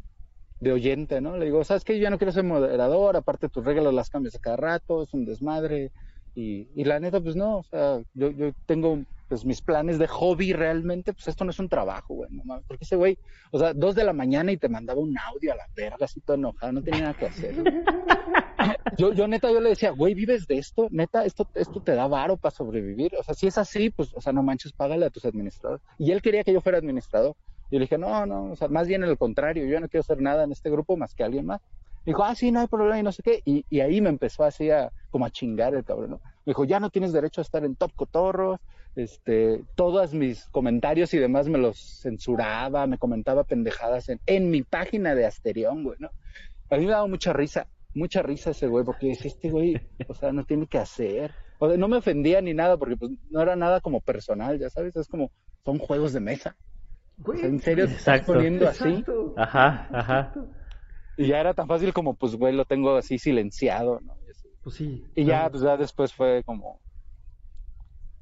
[0.59, 1.37] de oyente, ¿no?
[1.37, 1.97] Le digo, ¿sabes qué?
[1.97, 5.13] Yo ya no quiero ser moderador, aparte tus reglas las cambias a cada rato, es
[5.13, 5.91] un desmadre.
[6.35, 10.07] Y, y la neta, pues no, o sea, yo, yo tengo pues mis planes de
[10.07, 13.17] hobby realmente, pues esto no es un trabajo, güey, no mames, porque ese güey,
[13.51, 16.19] o sea, dos de la mañana y te mandaba un audio a la verga, así
[16.19, 17.55] todo enojado, no tenía nada que hacer.
[18.97, 20.87] yo, yo neta, yo le decía, güey, ¿vives de esto?
[20.91, 23.15] Neta, esto, esto te da varo para sobrevivir.
[23.17, 25.83] O sea, si es así, pues, o sea, no manches, págale a tus administradores.
[25.97, 27.35] Y él quería que yo fuera administrador.
[27.69, 30.01] Y le dije, no, no, o sea, más bien en el contrario, yo no quiero
[30.01, 31.61] hacer nada en este grupo más que alguien más.
[32.05, 33.41] Dijo, ah, sí, no hay problema y no sé qué.
[33.45, 36.21] Y, y ahí me empezó así a, como a chingar el cabrón, ¿no?
[36.45, 38.59] Me dijo, ya no tienes derecho a estar en Top Cotorros,
[38.95, 44.63] este, todos mis comentarios y demás me los censuraba, me comentaba pendejadas en, en mi
[44.63, 46.09] página de Asterión, güey, ¿no?
[46.69, 50.13] A mí me daba mucha risa, mucha risa ese güey, porque decía, este güey, o
[50.13, 51.33] sea, no tiene que hacer.
[51.59, 54.69] O sea, no me ofendía ni nada, porque pues no era nada como personal, ya
[54.69, 55.31] sabes, es como,
[55.65, 56.55] son juegos de mesa.
[57.23, 58.33] O sea, en serio te estás Exacto.
[58.33, 58.87] poniendo así.
[58.89, 59.33] Exacto.
[59.37, 60.33] Ajá, ajá.
[61.21, 64.15] Y ya era tan fácil como, pues, güey, lo tengo así silenciado, ¿no?
[64.25, 64.47] Y así.
[64.63, 65.11] Pues sí.
[65.15, 66.79] Y ya, pues ya después fue como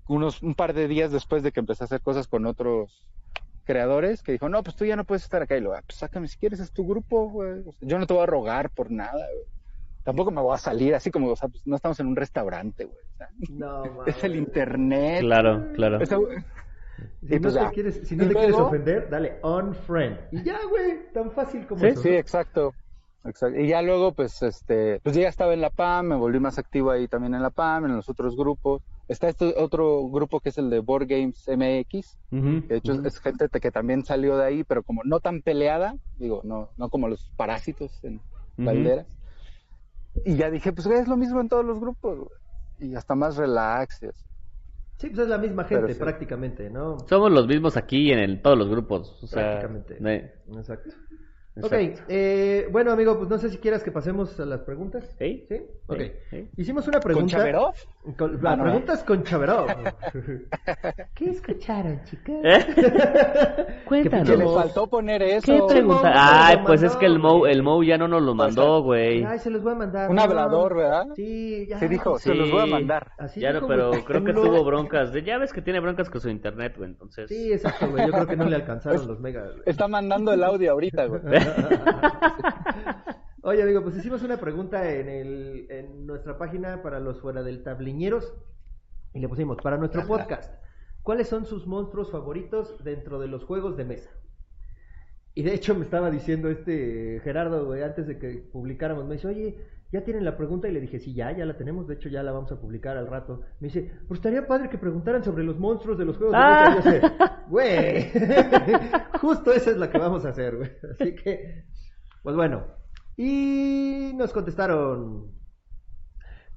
[0.08, 3.06] unos un par de días después de que empecé a hacer cosas con otros
[3.66, 5.56] creadores que dijo, no, pues tú ya no puedes estar acá.
[5.58, 7.60] Y lo, "Ah, pues sácame si quieres, es tu grupo, güey.
[7.68, 9.46] O sea, yo no te voy a rogar por nada, güey.
[10.04, 12.86] Tampoco me voy a salir así como, o sea, pues no estamos en un restaurante,
[12.86, 12.98] güey.
[12.98, 15.20] O sea, No, es el internet.
[15.20, 16.02] Claro, claro.
[16.02, 16.18] Esa-
[17.22, 20.18] Si Y no pues te quieres, si no Y te quieres ofender, dale unfriend.
[20.32, 22.02] Y ya, güey, tan fácil como Sí, eso.
[22.02, 22.74] Sí, exacto.
[23.28, 23.60] Exacto.
[23.60, 26.92] Y ya luego, pues, este, pues ya estaba en la PAM, me volví más activo
[26.92, 28.82] ahí también en la PAM, en los otros grupos.
[29.08, 32.18] Está este otro grupo que es el de Board Games MX,
[32.68, 36.42] de hecho es gente que también salió de ahí, pero como no tan peleada, digo,
[36.44, 38.66] no, no como los parásitos en Ujú.
[38.66, 39.08] Valderas.
[40.26, 42.28] Y ya dije, pues es lo mismo en todos los grupos.
[42.80, 44.02] Y hasta más relax.
[44.04, 44.24] y así.
[44.98, 46.00] Sí, pues es la misma gente sí.
[46.00, 46.98] prácticamente, ¿no?
[47.08, 49.24] Somos los mismos aquí en el- todos los grupos.
[49.24, 50.42] O sea, Prácticamente.
[50.54, 50.90] Exacto.
[51.58, 51.76] Exacto.
[52.04, 55.04] Ok, eh, bueno amigo, pues no sé si quieras que pasemos a las preguntas.
[55.20, 55.46] ¿Sí?
[55.50, 55.62] ¿Sí?
[55.88, 56.00] Ok.
[56.30, 56.50] sí.
[56.58, 57.38] Hicimos una ¿Con pregunta.
[57.38, 57.74] Chaverov?
[58.18, 58.64] Con- la Ah, no.
[58.64, 59.68] pregunta es con Chaverov.
[61.16, 62.36] ¿Qué escucharon, chicas?
[62.44, 62.66] ¿Eh?
[63.86, 64.30] Cuéntanos.
[64.30, 65.68] Que le Mo- faltó poner eso.
[65.68, 66.12] ¿Qué pregunta?
[66.16, 67.54] Ay, pues es que el Mo, güey.
[67.54, 69.24] el Mo ya no nos lo mandó, güey.
[69.24, 70.10] Ay, se los voy a mandar.
[70.10, 70.22] Un no.
[70.22, 71.06] hablador, ¿verdad?
[71.16, 71.80] Sí, ya.
[71.80, 72.30] Se dijo, Sí.
[72.30, 73.12] se los voy a mandar.
[73.18, 74.42] Así Ya no, pero creo que No.
[74.48, 75.12] tuvo broncas.
[75.14, 76.90] de- Ya ves que tiene broncas con su internet, güey.
[76.92, 77.30] Entonces.
[77.30, 78.06] Sí, exacto, güey.
[78.06, 79.50] Yo creo que no le alcanzaron los megas.
[79.66, 81.22] Está mandando el audio ahorita, güey.
[83.44, 87.64] Oye, amigo, pues hicimos una pregunta en, el, en nuestra página para los fuera del
[87.64, 88.34] tabliñeros
[89.14, 90.54] y le pusimos, para nuestro podcast,
[91.02, 94.10] ¿cuáles son sus monstruos favoritos dentro de los juegos de mesa?
[95.34, 99.28] Y de hecho me estaba diciendo este Gerardo, güey, antes de que publicáramos, me dice,
[99.28, 99.58] oye,
[99.92, 100.68] ¿ya tienen la pregunta?
[100.68, 102.98] Y le dije, sí, ya, ya la tenemos, de hecho ya la vamos a publicar
[102.98, 103.42] al rato.
[103.60, 106.74] Me dice, pues estaría padre que preguntaran sobre los monstruos de los juegos de Ah.
[106.76, 106.90] mesa.
[106.98, 107.14] Y yo sé,
[107.50, 108.12] güey,
[109.22, 110.70] justo esa es la que vamos a hacer, güey.
[111.00, 111.64] Así que,
[112.24, 112.66] pues bueno.
[113.16, 115.32] Y nos contestaron.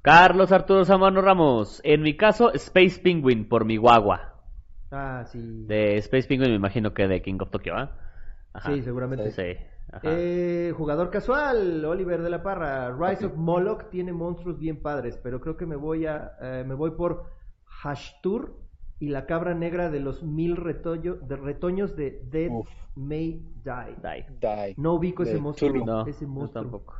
[0.03, 1.81] Carlos Arturo Zamano Ramos.
[1.83, 4.35] En mi caso, Space Penguin por mi guagua.
[4.91, 5.65] Ah, sí.
[5.67, 7.97] De Space Penguin me imagino que de King of Tokyo, ¿ah?
[8.65, 9.31] Sí, seguramente.
[9.31, 9.57] Sí.
[10.03, 12.95] Eh, jugador casual, Oliver de la Parra.
[12.95, 16.75] Rise of Moloch tiene monstruos bien padres, pero creo que me voy a eh, me
[16.75, 17.25] voy por
[17.65, 18.57] Hashtur
[18.99, 22.69] y la cabra negra de los mil retollo- de retoños de Dead Uf.
[22.95, 23.95] May Die.
[24.01, 24.25] Die.
[24.39, 24.75] Die.
[24.77, 25.85] No ubico ese monstruo.
[25.85, 26.63] No, ese yo monstruo.
[26.63, 26.95] tampoco.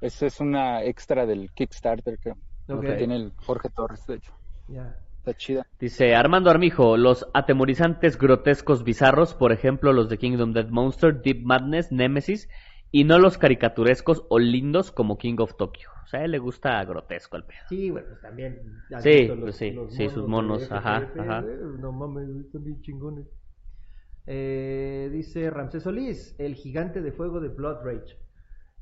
[0.00, 2.34] Esa es una extra del Kickstarter que,
[2.66, 4.32] tiene el Jorge Torres, de hecho.
[4.68, 4.96] Ya.
[5.22, 5.68] Está chida.
[5.78, 11.44] Dice Armando Armijo, los atemorizantes grotescos bizarros, por ejemplo los de Kingdom Dead Monster, Deep
[11.44, 12.48] Madness, Nemesis,
[12.90, 15.90] y no los caricaturescos o lindos como King of Tokyo.
[16.02, 17.60] O sea, a él le gusta grotesco el pedo.
[17.68, 18.62] Sí, bueno, pues también.
[18.98, 21.42] Sí, pues sí, sí, sus monos, ajá, ajá.
[21.78, 23.28] No mames, están bien chingones.
[24.26, 28.16] Eh, dice Ramsés Solís, el gigante de fuego de Blood Rage.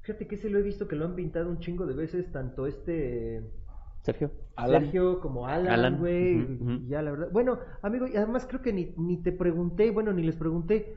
[0.00, 2.66] Fíjate que ese lo he visto que lo han pintado un chingo de veces, tanto
[2.66, 3.42] este
[4.02, 4.30] Sergio.
[4.56, 4.82] Alan.
[4.82, 6.58] Sergio como Alan, Alan, güey.
[6.88, 7.28] Ya, la verdad.
[7.32, 10.96] Bueno, amigo, y además creo que ni, ni te pregunté, bueno, ni les pregunté.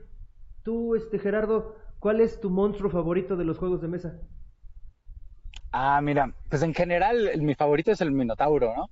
[0.63, 4.19] Tú, este Gerardo, ¿cuál es tu monstruo favorito de los juegos de mesa?
[5.71, 8.89] Ah, mira, pues en general mi favorito es el Minotauro, ¿no?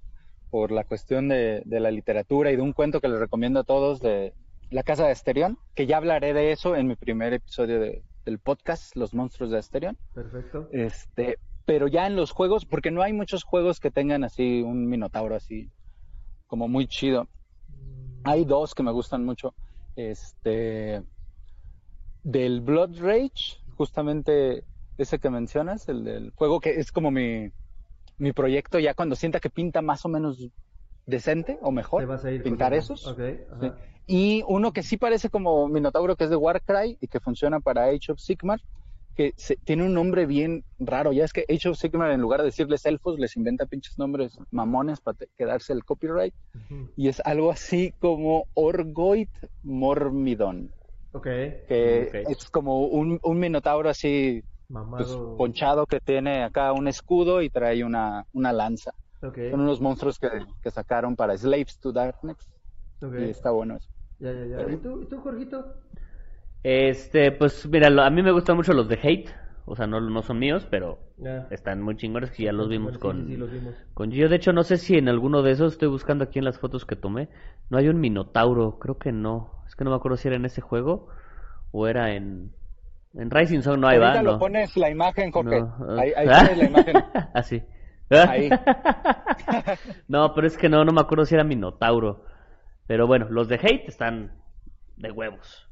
[0.49, 3.64] Por la cuestión de, de la literatura y de un cuento que les recomiendo a
[3.64, 4.34] todos de
[4.70, 8.39] La Casa de Asterión, que ya hablaré de eso en mi primer episodio de- del
[8.39, 9.97] podcast, Los Monstruos de Asterión.
[10.14, 10.68] Perfecto.
[10.72, 14.88] Este, pero ya en los juegos, porque no hay muchos juegos que tengan así un
[14.88, 15.70] Minotauro así
[16.47, 17.28] como muy chido.
[18.24, 19.53] Hay dos que me gustan mucho.
[19.95, 21.03] Este,
[22.24, 24.64] del Blood Rage, justamente
[24.97, 27.51] ese que mencionas, el del juego que es como mi,
[28.18, 30.47] mi proyecto ya cuando sienta que pinta más o menos
[31.05, 33.07] decente o mejor, vas a ir pintar esos.
[33.07, 33.20] Ok,
[33.51, 33.59] ajá.
[33.62, 33.72] Sí.
[34.07, 37.86] Y uno que sí parece como Minotauro, que es de Warcry y que funciona para
[37.86, 38.59] Age of Sigmar,
[39.16, 41.12] que se- tiene un nombre bien raro.
[41.12, 44.38] Ya es que Age of Sigmar, en lugar de decirles elfos, les inventa pinches nombres
[44.51, 46.34] mamones para te- quedarse el copyright.
[46.95, 49.28] Y es algo así como Orgoid
[49.64, 50.72] Mormidon,
[51.14, 51.24] Ok.
[51.24, 57.49] que es como un, un minotauro así pues, ponchado que tiene acá un escudo y
[57.49, 58.91] trae una, una lanza.
[59.22, 59.38] Ok.
[59.51, 60.30] Son unos monstruos que,
[60.62, 62.49] que sacaron para Slaves to Darkness.
[63.01, 63.14] ok.
[63.20, 63.89] Y está bueno eso.
[64.20, 64.72] Ya, ya, ya.
[64.74, 65.76] ¿Y tú, ¿y tú Jorgito?
[66.64, 69.30] Este, pues mira, lo- a mí me gustan mucho los de Hate.
[69.66, 70.99] O sea, no, no son míos, pero
[71.51, 73.76] están muy chingones que ya los vimos sí, con, sí, sí, los vimos.
[73.93, 74.28] con Gio.
[74.28, 76.84] De hecho, no sé si en alguno de esos, estoy buscando aquí en las fotos
[76.86, 77.30] que tomé,
[77.70, 78.80] no hay un Minotauro.
[78.80, 79.64] Creo que no.
[79.68, 81.07] Es que no me acuerdo si era en ese juego
[81.72, 82.51] o era en...
[83.14, 84.22] En Rising Sun no hay, ¿va?
[84.22, 84.39] lo No.
[84.39, 85.59] pones la imagen, Jorge.
[85.62, 85.99] No.
[85.99, 86.26] Ahí, ahí
[86.57, 86.95] la imagen.
[87.34, 87.62] Así.
[88.09, 88.49] Ahí.
[90.07, 92.26] no, pero es que no, no me acuerdo si era Minotauro.
[92.88, 94.32] Pero bueno, los de Hate están
[94.97, 95.70] de huevos.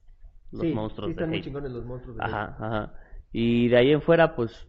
[0.51, 1.45] Los sí, monstruos sí, están de muy Hate.
[1.45, 2.93] chingones los monstruos de Ajá, ajá.
[3.31, 4.67] Y de ahí en fuera, pues,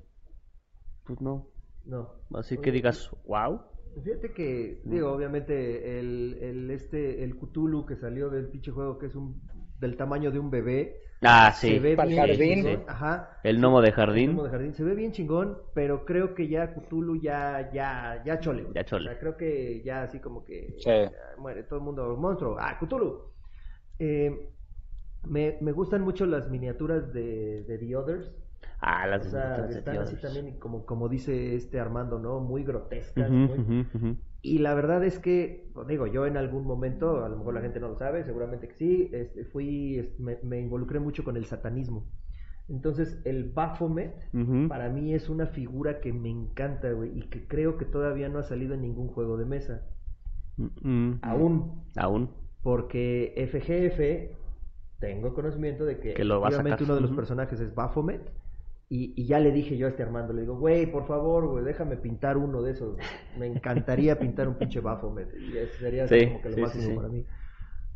[1.05, 1.47] pues no.
[1.87, 2.11] No.
[2.35, 3.63] Así Oye, que digas, wow.
[4.05, 9.07] Fíjate que, digo, obviamente, el, el, este, el Cthulhu que salió del pinche juego, que
[9.07, 9.41] es un
[9.79, 11.69] del tamaño de un bebé, Ah, sí.
[11.69, 12.65] se ve Pa'l bien jardín.
[12.65, 12.85] chingón.
[12.87, 13.41] Ajá.
[13.43, 14.31] El gnomo de El jardín.
[14.31, 18.39] gnomo de jardín se ve bien chingón, pero creo que ya Cthulhu ya, ya, ya
[18.41, 18.67] chole.
[18.75, 19.09] Ya chole.
[19.09, 20.85] O sea, creo que ya así como que Sí.
[20.91, 23.33] ya muere todo el mundo, monstruo, ah, Cthulhu.
[23.99, 24.51] Eh,
[25.25, 28.33] me, me gustan mucho las miniaturas de, de The Others.
[28.81, 32.41] Ah, O las sea, miniaturas de están así también, como, como dice este Armando, ¿no?
[32.41, 33.31] Muy grotescas.
[33.31, 34.19] Muy-.
[34.43, 37.61] Y la verdad es que, pues, digo, yo en algún momento, a lo mejor la
[37.63, 41.45] gente no lo sabe, seguramente que sí, este, fui, me, me involucré mucho con el
[41.47, 42.11] satanismo.
[42.69, 44.15] Entonces, el Baphomet,
[44.67, 48.39] para mí es una figura que me encanta, güey, y que creo que todavía no
[48.39, 49.87] ha salido en ningún juego de mesa.
[50.85, 52.31] Mm, Aún, Aún.
[52.63, 54.40] porque FGF,
[55.01, 58.31] tengo conocimiento de que, Que lo a uno de los personajes es Baphomet.
[58.93, 61.65] Y, y ya le dije yo a este Armando, le digo, güey, por favor, güey,
[61.65, 62.97] déjame pintar uno de esos.
[63.39, 65.29] Me encantaría pintar un pinche Baphomet.
[65.39, 66.93] Y eso sería Sí, como que lo sí.
[66.95, 67.25] para mí.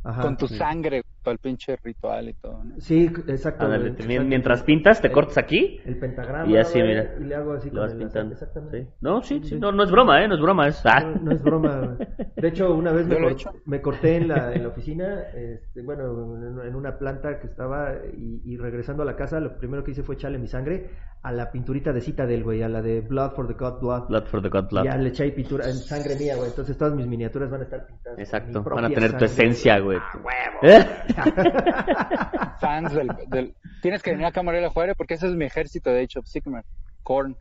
[0.05, 0.21] Ajá.
[0.23, 0.57] Con tu Sí.
[0.57, 2.63] sangre, todo el pinche ritual y todo.
[2.63, 2.75] ¿no?
[2.79, 3.65] Sí, exacto.
[3.65, 3.95] Ándale,
[4.25, 6.47] mientras pintas, te El- cortas aquí El pentagrama.
[6.51, 8.33] Y así, mira, Y le hago así lo con vas el pintando.
[8.35, 8.83] Exactamente.
[8.85, 8.91] Sí.
[9.01, 10.29] No, sí, sí, no, no es broma, ¿eh?
[10.29, 10.81] No es broma, es...
[10.85, 11.01] ah.
[11.01, 11.97] No, no es broma.
[12.37, 13.53] De hecho, una vez me, Yo lo he cor- hecho.
[13.65, 17.95] me corté en la, en la oficina, este, bueno, en, en una planta que estaba
[18.15, 20.91] y, y regresando a la casa, lo primero que hice fue echarle mi sangre
[21.25, 24.09] a la pinturita de Citadel, güey, a la de Blood for the God Blood.
[24.09, 24.85] Blood for the God Y Blood.
[24.85, 26.49] ya le eché pintura, en sangre mía, güey.
[26.51, 28.19] Entonces todas mis miniaturas van a estar pintadas.
[28.19, 29.99] Exacto, van a tener tu sangre, esencia, güey.
[29.99, 30.59] ¡Ah, huevo!
[30.63, 30.87] ¿Eh?
[32.61, 35.91] Fans del, del- Tienes que venir acá a Morelia Juárez porque ese es mi ejército
[35.91, 36.65] de Age of Sigmar.
[37.03, 37.37] Korn.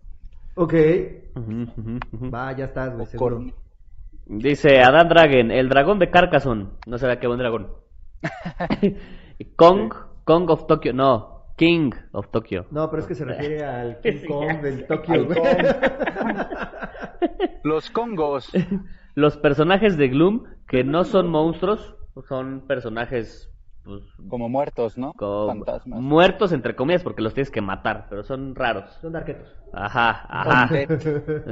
[0.56, 0.74] Ok.
[2.34, 3.08] Va, ya estás, güey.
[3.16, 3.54] Korn.
[4.26, 6.68] Dice Adán Dragon, el dragón de Carcassonne.
[6.88, 7.74] No será qué buen dragón.
[9.58, 10.94] Kong, Kong of Tokyo.
[10.94, 12.66] No, King of Tokyo.
[12.72, 15.40] No, pero es que se refiere al King Kong del Al güey.
[17.64, 18.52] Los Congos.
[19.16, 21.96] Los personajes de Gloom, que no son monstruos,
[22.28, 23.50] son personajes
[23.84, 25.14] pues, Como muertos, ¿no?
[25.14, 26.02] como Fantasmas.
[26.02, 28.90] muertos, entre comillas, porque los tienes que matar, pero son raros.
[29.02, 29.48] Son darquetos.
[29.72, 30.70] Ajá, ajá.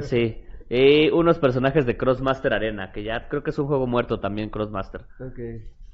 [0.00, 0.42] Sí.
[0.68, 4.50] Y unos personajes de Crossmaster Arena, que ya creo que es un juego muerto también,
[4.50, 5.02] Crossmaster.
[5.20, 5.38] Ok.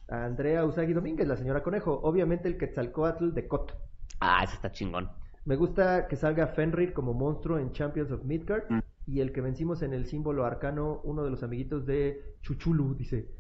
[0.09, 2.01] Andrea Usagi Domínguez, la señora Conejo.
[2.03, 3.77] Obviamente el Quetzalcoatl de Cot.
[4.21, 5.09] Ah, ese está chingón.
[5.45, 8.65] Me gusta que salga Fenrir como monstruo en Champions of Midgard.
[8.69, 8.79] Mm.
[9.07, 13.31] Y el que vencimos en el símbolo arcano, uno de los amiguitos de Chuchulu, dice.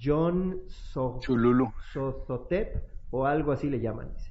[0.00, 1.72] John So- Chululu.
[1.92, 2.76] Sozotep
[3.10, 4.30] o algo así le llaman, dice.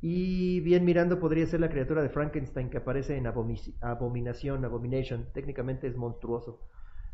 [0.00, 5.26] Y bien mirando podría ser la criatura de Frankenstein que aparece en Abomi- Abominación, Abomination.
[5.32, 6.60] Técnicamente es monstruoso.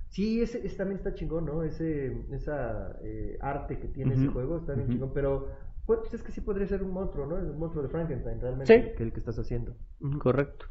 [0.09, 1.63] Sí, ese, ese también está chingón, ¿no?
[1.63, 5.49] Ese esa eh, arte que tiene ese juego está bien chingón, pero
[5.97, 7.39] pues es que sí podría ser un monstruo, ¿no?
[7.39, 8.97] Es un monstruo de Frankenstein realmente Sí.
[8.97, 9.75] que el que estás haciendo.
[10.21, 10.67] Correcto.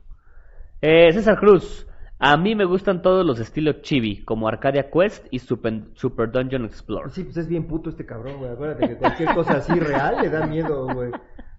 [0.81, 1.87] Eh, César Cruz.
[2.19, 6.65] A mí me gustan todos los estilos chibi, como Arcadia Quest y Super, Super Dungeon
[6.65, 7.11] Explorer.
[7.11, 8.51] Sí, pues es bien puto este cabrón, güey.
[8.51, 11.11] Acuérdate que cualquier cosa así real le da miedo, güey.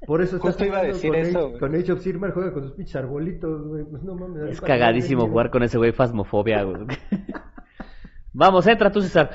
[0.07, 2.63] Por eso está Justo iba a decir con eso, con Age of Sigmar juega con
[2.63, 3.85] sus pinches arbolitos, güey.
[3.85, 4.51] Pues no mames.
[4.53, 6.87] Es cagadísimo jugar con ese güey Fasmofobia, güey.
[8.33, 9.31] Vamos, entra tú, César.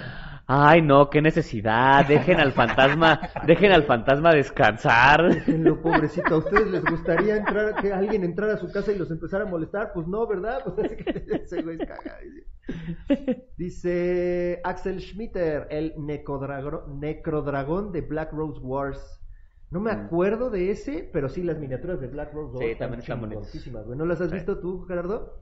[0.45, 2.05] Ay, no, qué necesidad.
[2.05, 5.33] Dejen al fantasma, dejen al fantasma descansar.
[5.33, 6.35] Déjenlo, pobrecito.
[6.35, 9.47] ¿A ustedes les gustaría entrar, que alguien entrara a su casa y los empezara a
[9.47, 9.91] molestar?
[9.93, 10.59] Pues no, ¿verdad?
[10.65, 12.47] Pues así que ese güey es cagadísimo.
[13.57, 19.19] Dice Axel Schmitter, el necrodragón, necrodragón de Black Rose Wars.
[19.69, 22.67] No me acuerdo de ese, pero sí las miniaturas de Black Rose Wars.
[22.69, 23.67] Sí, también están bonitas.
[23.95, 24.35] ¿No las has Sí.
[24.35, 25.39] visto tú, Gerardo?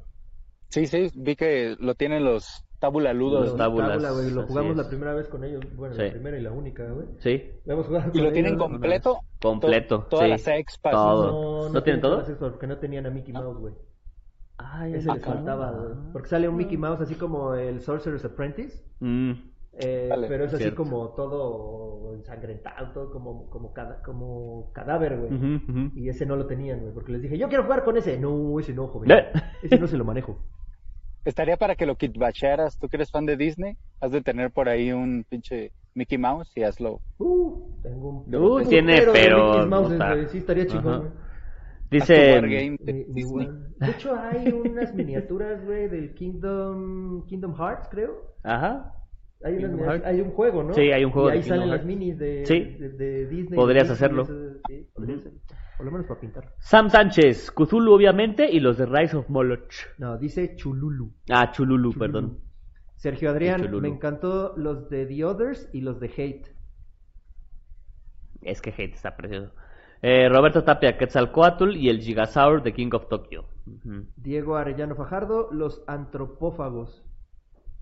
[0.69, 3.39] Sí, sí, vi que lo tienen los Tabula Ludo.
[3.41, 5.61] Los tábulas, Tábula, güey, Lo jugamos la primera vez con ellos.
[5.77, 6.01] Bueno, Sí.
[6.01, 7.05] la primera y la única, güey.
[7.19, 8.67] Sí, Lo hemos jugado ¿Y lo tienen ellos.
[8.67, 9.19] completo?
[9.41, 9.99] completo.
[9.99, 10.29] To- Todas sí.
[10.31, 10.91] las expas.
[10.91, 11.69] Todo.
[11.69, 12.11] ¿No tienen todo?
[12.15, 13.73] todas las Xbox, Porque no tenían a Mickey Mouse, güey.
[14.57, 15.93] Ay, Ese ah, les faltaba, güey.
[16.11, 18.83] Porque sale un Mickey Mouse así como el Sorcerer's Apprentice.
[18.99, 19.31] Mm,
[19.73, 20.83] eh, Vale, pero es así cierto.
[20.83, 25.33] como todo ensangrentado, todo como, como, cada- como cadáver, güey.
[25.33, 25.91] ujú.
[25.95, 26.93] Y ese no lo tenían, güey.
[26.93, 28.19] Porque les dije, yo quiero jugar con ese.
[28.19, 29.11] No, ese no, joven.
[29.11, 29.27] ¿Eh?
[29.63, 30.37] Ese no se lo manejo.
[31.25, 32.77] Estaría para que lo kitbachearas.
[32.79, 36.51] Tú que eres fan de Disney, has de tener por ahí un pinche Mickey Mouse
[36.55, 37.01] y hazlo.
[37.19, 38.17] Uh, tengo un.
[38.35, 40.29] Uh, tengo tiene, de pero Mickey Mouses, no está.
[40.29, 41.13] Sí, estaría chingón,
[41.91, 43.49] Dice, de Disney.
[43.77, 48.33] De hecho, hay unas miniaturas, güey, del Kingdom Kingdom Hearts, creo.
[48.43, 48.93] ajá,
[49.43, 50.73] Hay, unas hay un juego, ¿no?
[50.73, 51.99] Sí, hay un juego Y de ahí salen Kingdom las Hearts.
[51.99, 52.59] minis de, Sí.
[52.79, 53.55] de, de Disney.
[53.57, 54.23] Podrías de hacerlo.
[54.23, 54.33] eso,
[54.69, 55.17] sí, podría.
[55.81, 56.53] Por lo menos para pintar.
[56.59, 59.73] Sam Sánchez, Cthulhu obviamente y los de Rise of Moloch.
[59.97, 61.11] No, dice Chululu.
[61.27, 61.99] Ah, Chululu, Chululu.
[61.99, 62.39] perdón.
[62.97, 63.81] Sergio Adrián, Chululu.
[63.81, 66.55] me encantó los de The Others y los de Hate.
[68.43, 69.55] Es que Hate está precioso.
[70.03, 73.45] Eh, Roberto Tapia, Quetzalcoatl y el Gigasaur de King of Tokyo.
[74.17, 77.03] Diego Arellano Fajardo, los antropófagos.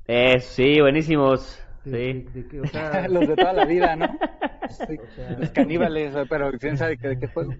[0.07, 1.61] Eh, sí, buenísimos.
[1.85, 2.21] De- Sí.
[2.33, 4.07] de- de qué, o sea, Los de toda la vida, ¿no?
[4.69, 7.53] Sí, O sea- Los caníbales, pero quién sabe de qué juego.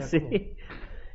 [0.00, 0.54] Sí.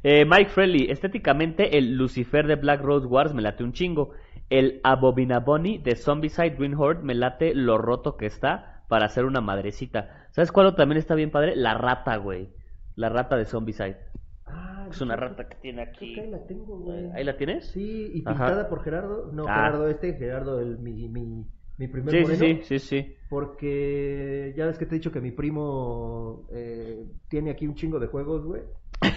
[0.03, 4.11] Eh, Mike Frelly, estéticamente el Lucifer de Black Rose Wars me late un chingo.
[4.49, 9.39] El Abominaboni de Zombicide Green Horde me late lo roto que está para hacer una
[9.41, 10.27] madrecita.
[10.31, 11.55] ¿Sabes cuál otro también está bien padre?
[11.55, 12.49] La rata, güey.
[12.95, 13.97] La rata de Zombicide.
[14.45, 16.13] Ah, Es una rata que tiene aquí.
[16.13, 17.09] que ahí la tengo, güey.
[17.15, 17.67] ¿Ahí la tienes?
[17.71, 18.45] Sí, y Ajá.
[18.45, 19.31] pintada por Gerardo.
[19.31, 19.55] No, Ah.
[19.55, 21.45] Gerardo este, Gerardo el, mi, mi,
[21.77, 22.61] mi primer Sí, sí, moreno.
[22.63, 23.15] sí, sí, sí.
[23.29, 27.99] Porque ya ves que te he dicho que mi primo eh, tiene aquí un chingo
[27.99, 28.61] de juegos, güey.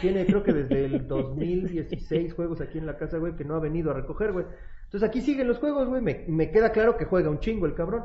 [0.00, 3.60] Tiene creo que desde el 2016 juegos aquí en la casa, güey, que no ha
[3.60, 4.46] venido a recoger, güey.
[4.84, 6.00] Entonces aquí siguen los juegos, güey.
[6.02, 8.04] Me, me queda claro que juega un chingo el cabrón.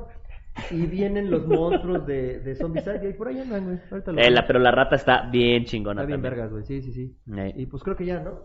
[0.69, 3.79] Y vienen los monstruos de, de Zombicide y por ahí andan, güey.
[3.89, 6.33] Ahorita los Eh, la- pero la rata está bien chingona Está bien también.
[6.33, 6.65] vergas, güey.
[6.65, 7.17] Sí, sí, sí.
[7.37, 8.41] Eh, Y pues creo que ya, ¿no?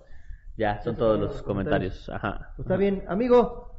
[0.57, 2.09] ya, son Esos todos los los comentarios.
[2.09, 2.53] Ajá.
[2.57, 3.03] Pues está bien.
[3.09, 3.76] Amigo,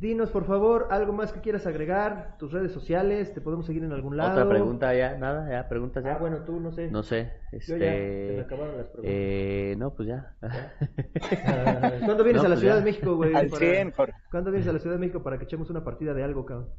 [0.00, 2.36] dinos por favor algo más que quieras agregar.
[2.38, 4.32] Tus redes sociales, te podemos seguir en algún lado.
[4.32, 6.14] Otra pregunta ya, nada, ya, preguntas ya.
[6.14, 6.90] Ah, bueno, tú no sé.
[6.90, 8.32] No sé, Yo ya, se este...
[8.36, 9.12] me acabaron las preguntas.
[9.14, 10.34] eh, no, pues ya.
[12.04, 12.78] ¿Cuándo vienes No, a la pues Ciudad ya.
[12.80, 13.34] de México, güey?
[13.34, 14.14] Al para- 100, Jorge.
[14.30, 16.70] ¿Cuándo vienes a la Ciudad de México para que echemos una partida de algo, cabrón?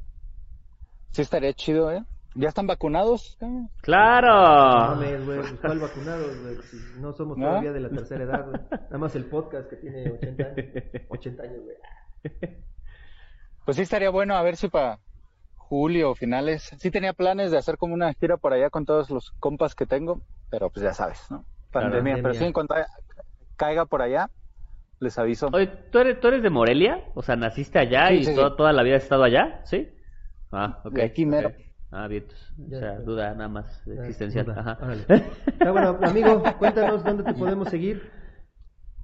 [1.10, 2.02] Sí estaría chido, ¿eh?
[2.34, 3.36] ¿Ya están vacunados?
[3.42, 4.96] No ¡Claro!
[4.96, 6.56] mames, güey, pues, ¿cuál vacunados, güey?
[6.62, 7.46] Si no somos ¿No?
[7.46, 8.60] todavía de la tercera edad, güey.
[8.70, 10.66] Nada más el podcast que tiene 80 años.
[11.10, 11.76] 80 años, güey.
[13.64, 14.98] Pues sí estaría bueno a ver si para
[15.54, 16.70] julio o finales.
[16.78, 19.86] Sí tenía planes de hacer como una gira por allá con todos los compas que
[19.86, 21.46] tengo, pero pues ya sabes, ¿no?
[21.70, 22.18] Pandemia.
[22.20, 22.86] Pero sí, en cuanto a-
[23.56, 24.30] caiga por allá,
[24.98, 25.48] les aviso.
[25.52, 27.02] Oye, ¿tú eres, ¿tú eres de Morelia?
[27.14, 28.56] O sea, ¿naciste allá Sí, y sí, to- sí.
[28.56, 29.62] toda la vida has estado allá?
[29.64, 29.88] ¿Sí?
[30.50, 30.92] Ah, ok.
[30.92, 31.52] De aquí mero.
[31.90, 32.24] Ah, bien.
[32.26, 33.02] pues, o sea, está.
[33.02, 34.50] duda nada más Ya, existencial.
[34.50, 34.78] Ajá.
[35.60, 38.10] Ah, bueno, amigo, cuéntanos dónde te podemos seguir.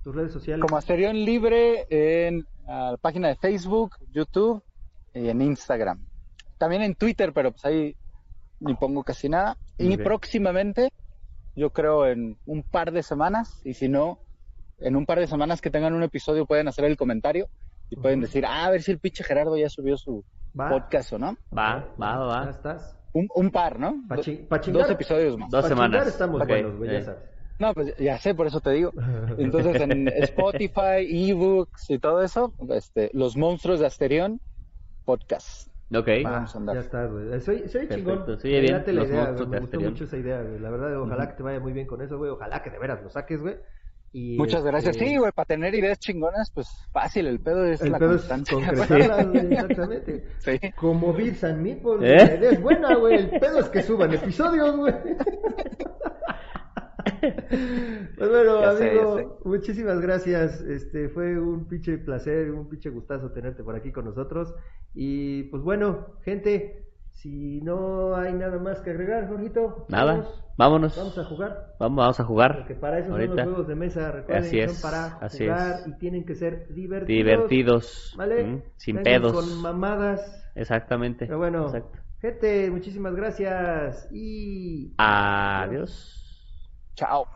[0.03, 0.62] Tus redes sociales.
[0.64, 4.62] Como Asterión Libre en la página de Facebook, YouTube
[5.14, 6.05] y en Instagram.
[6.59, 7.96] También en Twitter, pero pues ahí
[8.61, 9.57] ni pongo casi nada.
[9.78, 10.90] Y próximamente,
[11.55, 14.18] yo creo en un par de semanas, y si no,
[14.78, 17.49] en un par de semanas que tengan un episodio pueden hacer el comentario
[17.90, 20.24] y pueden decir, ah, a ver si el pinche Gerardo ya subió su
[20.59, 20.68] Va.
[20.68, 21.36] podcast o no.
[21.57, 22.94] Va, va, va, Ya estás.
[23.12, 23.94] Un, un par, ¿no?
[24.09, 24.82] Pa' Do- chi- pa' chingar.
[24.82, 25.49] Dos episodios más.
[25.51, 26.07] Dos Pa' semanas.
[26.07, 27.03] estamos Ok, buenos, güey, ya eh.
[27.05, 27.22] sabes.
[27.59, 28.92] No, pues ya sé, por eso te digo.
[29.36, 34.40] Entonces en Spotify, ebooks y todo eso, este, Los Monstruos de Asterión,
[35.04, 35.68] podcast.
[35.94, 36.06] Ok.
[36.24, 36.74] Va, Vamos a andar.
[36.76, 37.40] Ya está, güey.
[37.40, 37.96] Soy, soy Perfecto.
[38.26, 38.40] chingón.
[38.40, 39.26] Sí, bien, la los idea, güey.
[39.26, 39.92] monstruos Me gustó Asterión.
[39.92, 40.59] mucho esa idea, güey.
[40.61, 42.30] La verdad, ojalá que te vaya muy bien con eso, güey.
[42.30, 43.56] Ojalá que de veras lo saques, güey.
[44.12, 44.96] Y, Muchas gracias.
[44.96, 48.14] este, Sí, güey, para tener ideas chingonas, pues fácil, el pedo es El la pedo
[48.14, 48.56] es constancia.
[49.26, 50.24] güey, exactamente.
[50.38, 50.59] Sí.
[50.76, 52.16] Como Beats and Meatballs, ¿Eh?
[52.16, 53.16] la idea es buena, güey.
[53.16, 54.94] El pedo es que suban episodios, güey.
[58.18, 59.26] Pues bueno, Ya amigo, sé.
[59.44, 60.61] muchísimas gracias.
[60.62, 64.55] Este fue un pinche placer, un pinche gustazo tenerte por aquí con nosotros.
[64.94, 70.12] Y pues bueno, gente, si no hay nada más que agregar, Jorgito, Nada.
[70.14, 70.96] vamos, Vámonos.
[70.96, 71.74] vamos a jugar.
[71.78, 72.57] Vamos, vamos a jugar.
[72.59, 73.34] Porque para eso son Ahorita.
[73.36, 75.86] los juegos de mesa, recuerden, Así es, son para así jugar es.
[75.86, 77.07] y tienen que ser divertidos.
[77.07, 78.14] Divertidos.
[78.18, 78.44] ¿Vale?
[78.44, 79.32] Mm, Sin Vengan pedos.
[79.32, 80.51] Con mamadas.
[80.57, 81.26] Exactamente.
[81.26, 81.99] Pero bueno, Exacto.
[82.20, 86.14] gente, muchísimas gracias y Adiós.
[86.99, 87.28] Ciao.